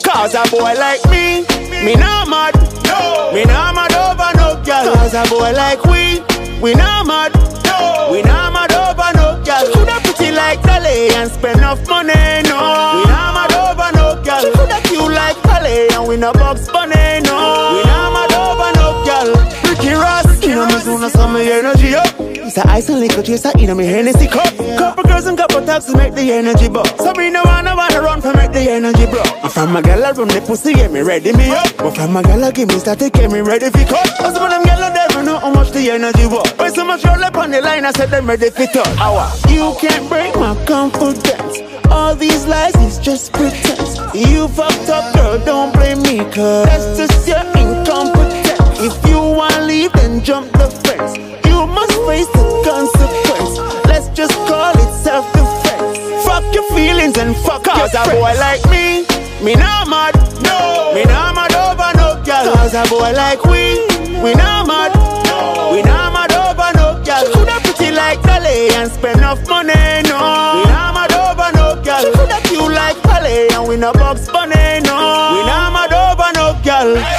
[0.04, 1.44] Cause a boy like me,
[1.84, 2.54] me not mad.
[2.84, 3.32] No.
[3.34, 4.94] Me not mad over no girl.
[4.94, 6.20] Cause a boy like we,
[6.62, 7.32] we not mad.
[7.64, 8.08] No.
[8.10, 9.66] We not mad over no girl.
[9.66, 12.14] She coulda pretty like Dolly and spend enough money.
[12.48, 12.56] No.
[12.96, 14.40] We not mad over no girl.
[14.40, 17.20] She coulda cute like Dolly and we no box bunny.
[17.24, 17.67] No.
[21.12, 22.06] Soon as energy up.
[22.18, 24.48] It's a ice and liquor chaser in me Hennessy cup.
[24.56, 26.88] Couple girls and couple taxes make the energy buzz.
[26.98, 29.22] So me no wanna wanna run for make the energy bro.
[29.44, 31.76] If I'm a gal I run the pussy get me ready me up.
[31.76, 34.08] But from a I give me start to get me ready for cut.
[34.18, 36.50] Cause of them gal never know how much the energy was.
[36.56, 38.98] When so much roll up on the line I said them ready for touch.
[38.98, 39.28] Hour.
[39.48, 41.60] You can't break my confidence.
[41.90, 43.98] All these lies is just pretense.
[44.14, 48.47] You fucked up, girl, don't blame me, cause that's just your incompetence.
[48.80, 51.16] If you wanna leave, then jump the fence.
[51.46, 53.58] You must face the consequence.
[53.86, 55.98] Let's just call it self-defense.
[56.24, 59.02] Fuck your feelings and fuck Cause a boy like me,
[59.42, 60.14] me not mad.
[60.46, 62.54] No, me not mad over no girl.
[62.54, 63.82] Cause a boy like we,
[64.22, 64.94] we not mad.
[65.26, 67.26] No, we not mad over no girl.
[67.26, 69.74] She coulda pretty like Dolly and spend enough money.
[70.06, 71.98] No, we not mad over no girl.
[72.06, 74.54] She coulda cute like Dolly and we no box bunny.
[74.86, 76.94] No, we not mad over no girl.
[76.94, 77.17] Don't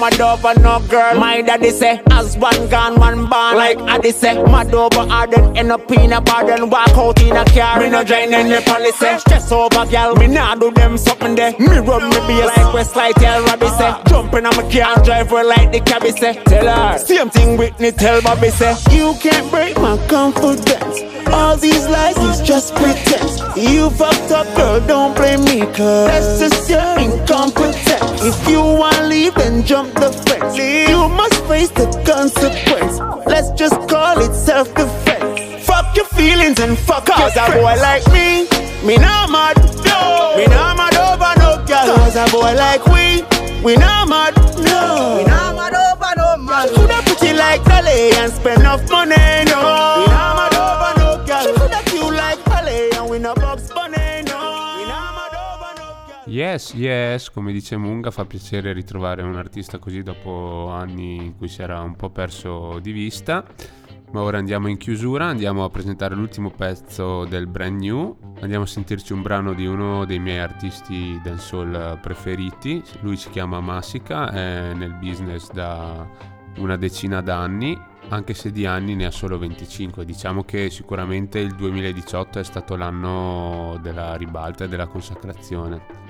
[0.00, 1.14] mad over no girl.
[1.20, 3.56] My daddy say, as one gone, one born.
[3.56, 7.22] Like Addy say, mad over her, then end up in a bar, then walk out
[7.22, 7.78] in a car.
[7.78, 9.18] Me no join any policy.
[9.18, 11.52] Stress over girl, me nah do them something there.
[11.58, 13.88] Me run me be like Westlight, tell Robbie say.
[13.88, 14.02] Uh-huh.
[14.08, 16.34] Jump on my car, drive her like the cabbie say.
[16.44, 18.74] Tell her, same thing Whitney tell Bobby say.
[18.90, 21.02] You can't break my confidence.
[21.28, 23.38] All these lies is just pretense.
[23.56, 27.89] You fucked up, girl, don't blame me, cause that's just your incompetence.
[28.22, 30.56] If you wanna leave, then jump the fence.
[30.56, 32.98] You must face the consequence.
[33.26, 35.64] Let's just call it self defense.
[35.64, 38.46] Fuck your feelings and fuck Cause a boy like me,
[38.86, 39.56] me not mad.
[39.88, 40.36] No.
[40.36, 41.96] Me not mad over no girl.
[41.96, 43.22] Cause a boy like we,
[43.64, 44.36] we not mad.
[44.68, 45.16] No.
[45.16, 46.68] We not mad over no man.
[46.74, 49.16] Coulda pretty like Dolly and spend enough money.
[49.46, 50.09] No.
[56.40, 61.48] Yes, yes, come dice Munga, fa piacere ritrovare un artista così dopo anni in cui
[61.48, 63.44] si era un po' perso di vista.
[64.12, 68.16] Ma ora andiamo in chiusura, andiamo a presentare l'ultimo pezzo del brand new.
[68.40, 72.82] Andiamo a sentirci un brano di uno dei miei artisti dancehall preferiti.
[73.00, 76.08] Lui si chiama Massica, è nel business da
[76.56, 77.78] una decina d'anni,
[78.08, 80.06] anche se di anni ne ha solo 25.
[80.06, 86.09] Diciamo che sicuramente il 2018 è stato l'anno della ribalta e della consacrazione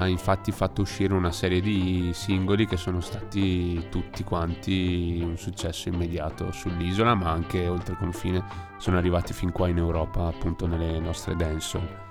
[0.00, 5.88] ha infatti fatto uscire una serie di singoli che sono stati tutti quanti un successo
[5.88, 8.44] immediato sull'isola, ma anche oltre confine
[8.78, 12.06] sono arrivati fin qua in Europa, appunto nelle nostre dancehall.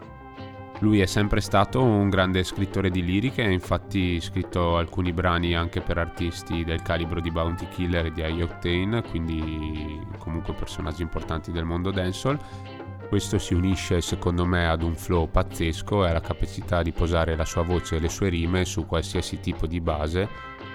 [0.80, 5.82] Lui è sempre stato un grande scrittore di liriche, ha infatti scritto alcuni brani anche
[5.82, 11.64] per artisti del calibro di Bounty Killer e di Octane, quindi comunque personaggi importanti del
[11.64, 12.38] mondo dancehall.
[13.08, 17.46] Questo si unisce secondo me ad un flow pazzesco e alla capacità di posare la
[17.46, 20.28] sua voce e le sue rime su qualsiasi tipo di base.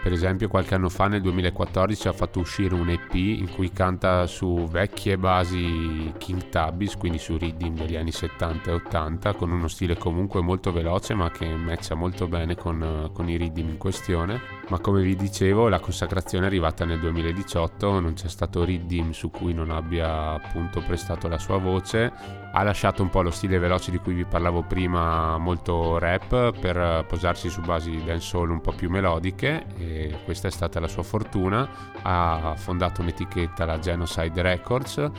[0.02, 4.26] Per esempio qualche anno fa nel 2014 ha fatto uscire un EP in cui canta
[4.26, 9.68] su vecchie basi King Tabbies, quindi su rhythm degli anni 70 e 80, con uno
[9.68, 14.61] stile comunque molto veloce ma che matcha molto bene con, con i rhythm in questione.
[14.72, 19.30] Ma come vi dicevo la consacrazione è arrivata nel 2018, non c'è stato Riddim su
[19.30, 22.10] cui non abbia appunto prestato la sua voce,
[22.54, 27.04] ha lasciato un po' lo stile veloce di cui vi parlavo prima, molto rap, per
[27.06, 31.68] posarsi su basi dancehall un po' più melodiche e questa è stata la sua fortuna,
[32.00, 35.10] ha fondato un'etichetta, la Genocide Records,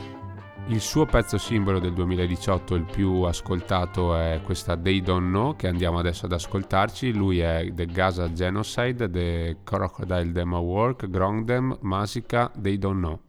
[0.68, 5.68] il suo pezzo simbolo del 2018, il più ascoltato, è questa They Don't Know che
[5.68, 7.12] andiamo adesso ad ascoltarci.
[7.12, 13.20] Lui è The Gaza Genocide, The Crocodile Demo Work, Grondem, Masica, They Don't Know.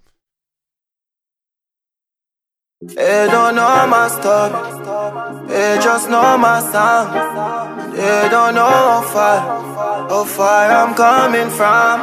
[2.93, 7.93] They don't know my story, they just know my sound.
[7.95, 12.01] They don't know how far, how far I'm coming from.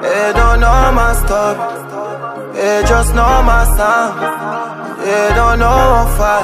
[0.00, 1.91] They don't know my story.
[2.52, 4.20] They just know my sound.
[5.00, 6.42] They don't know far,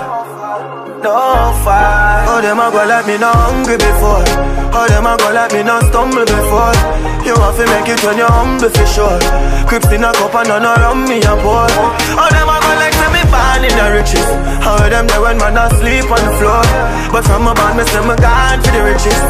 [1.04, 2.26] no far.
[2.26, 4.24] Oh, them a go like me not hungry before.
[4.72, 6.74] Oh, them a go like me not stumble before.
[7.22, 9.20] You have to make it when you're humble for sure.
[9.68, 11.70] Crips in a cup and none around me a pour.
[11.70, 14.28] Oh, them a go like me born in the riches.
[14.64, 16.66] How them there when man asleep on the floor.
[17.14, 19.22] But from a band me say me gone for the riches.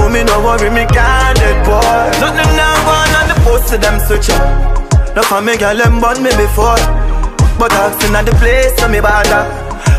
[0.00, 2.08] Mommy no worry me can't dead boy.
[2.18, 4.81] Nothing now going on the post to them switch up.
[5.14, 6.80] No for me girl them born me before.
[7.60, 9.44] But asking at the place so me bother.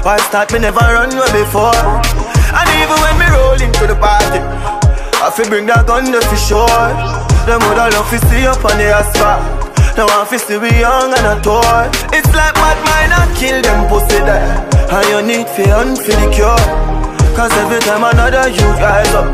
[0.03, 1.71] Why start me never run away before?
[1.71, 4.41] And even when me roll into the party
[5.23, 6.91] I fi bring that gun there for sure
[7.47, 9.63] Them woulda love to see up on the asphalt.
[9.95, 11.87] Now I fi see we young and a toy.
[12.11, 14.59] It's like bad mind I kill them pussy there.
[14.91, 17.02] And you need for the cure
[17.35, 19.25] Cause every time another you rise up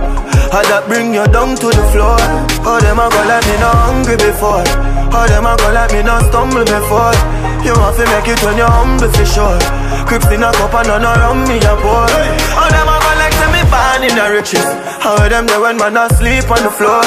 [0.49, 2.17] I that bring you down to the floor?
[2.65, 4.65] Oh them a go like me not hungry before.
[5.13, 7.13] How them a go like me not stumble before.
[7.61, 9.61] You want to make it when you're humble for sure.
[10.09, 12.09] Crips in a cup and none around me a pour.
[12.57, 13.28] How them a go like
[13.69, 14.65] born in the riches.
[14.99, 17.01] How them there when man asleep on the floor.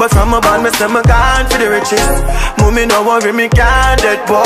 [0.00, 2.04] But from a band me say me gone for the riches.
[2.58, 4.42] Mommy no worry me can't dead boy.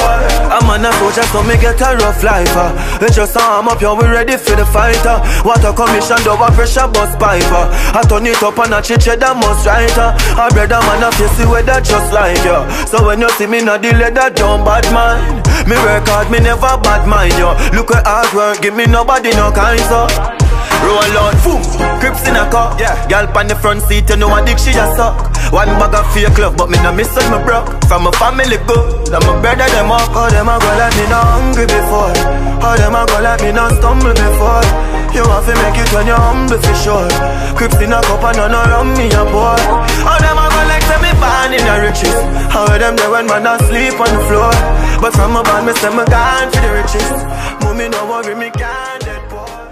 [0.50, 2.70] I'm on a soldier so me get a rough life uh.
[2.98, 5.42] They just arm up yo we ready for the fighter uh.
[5.42, 7.98] What a commission do a pressure bus piper uh.
[7.98, 10.50] I turn it up and I change that must writer I uh.
[10.52, 13.82] brother man a face the weather just like you So when you see me not
[13.82, 15.46] the leather don't bad mind.
[15.68, 17.54] Me hard, me never bad mind yo.
[17.76, 20.39] Look at hard work, give me nobody no kind so
[20.84, 21.60] Roll out, boom,
[22.00, 22.76] crips in a car.
[22.80, 22.96] Yeah.
[23.08, 25.30] Girl on the front seat, you know I dick she just suck.
[25.52, 27.68] One bag of fake love, but me no miss when me broke.
[27.90, 31.04] From my family good, and my brother them up How them a go like me
[31.10, 32.14] not hungry before.
[32.62, 34.64] How them a go like me not stumble before.
[35.10, 37.10] You want to make it when you're humble for sure.
[37.58, 39.58] Crips in a cup and none around me a boy
[40.06, 42.18] How them a go like me born in the riches?
[42.54, 44.54] How them there when man asleep on the floor?
[45.02, 47.10] But from a band me say me gone for the riches.
[47.58, 48.89] Mommy no worry me can't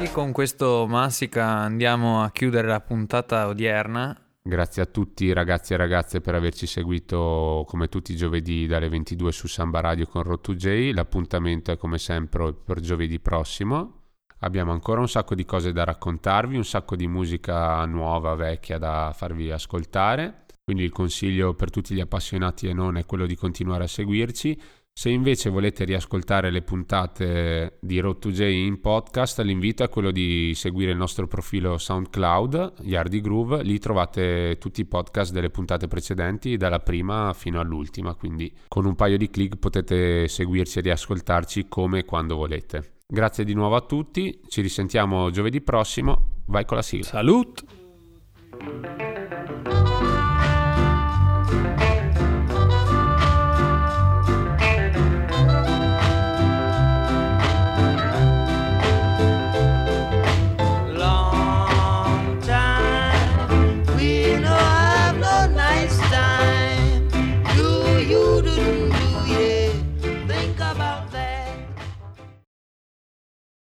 [0.09, 4.17] E con questo Massica andiamo a chiudere la puntata odierna.
[4.43, 9.33] Grazie a tutti ragazzi e ragazze per averci seguito come tutti i giovedì dalle 22
[9.33, 10.95] su Samba Radio con Rot2J.
[10.95, 14.05] L'appuntamento è come sempre per giovedì prossimo.
[14.41, 19.13] Abbiamo ancora un sacco di cose da raccontarvi, un sacco di musica nuova, vecchia da
[19.15, 20.47] farvi ascoltare.
[20.65, 24.59] Quindi il consiglio per tutti gli appassionati e non è quello di continuare a seguirci.
[24.99, 30.11] Se invece volete riascoltare le puntate di Road to J in podcast, l'invito è quello
[30.11, 35.87] di seguire il nostro profilo SoundCloud, Yardi Groove, lì trovate tutti i podcast delle puntate
[35.87, 41.67] precedenti, dalla prima fino all'ultima, quindi con un paio di clic potete seguirci e riascoltarci
[41.69, 42.97] come e quando volete.
[43.07, 47.07] Grazie di nuovo a tutti, ci risentiamo giovedì prossimo, vai con la sigla.
[47.07, 47.65] Salut!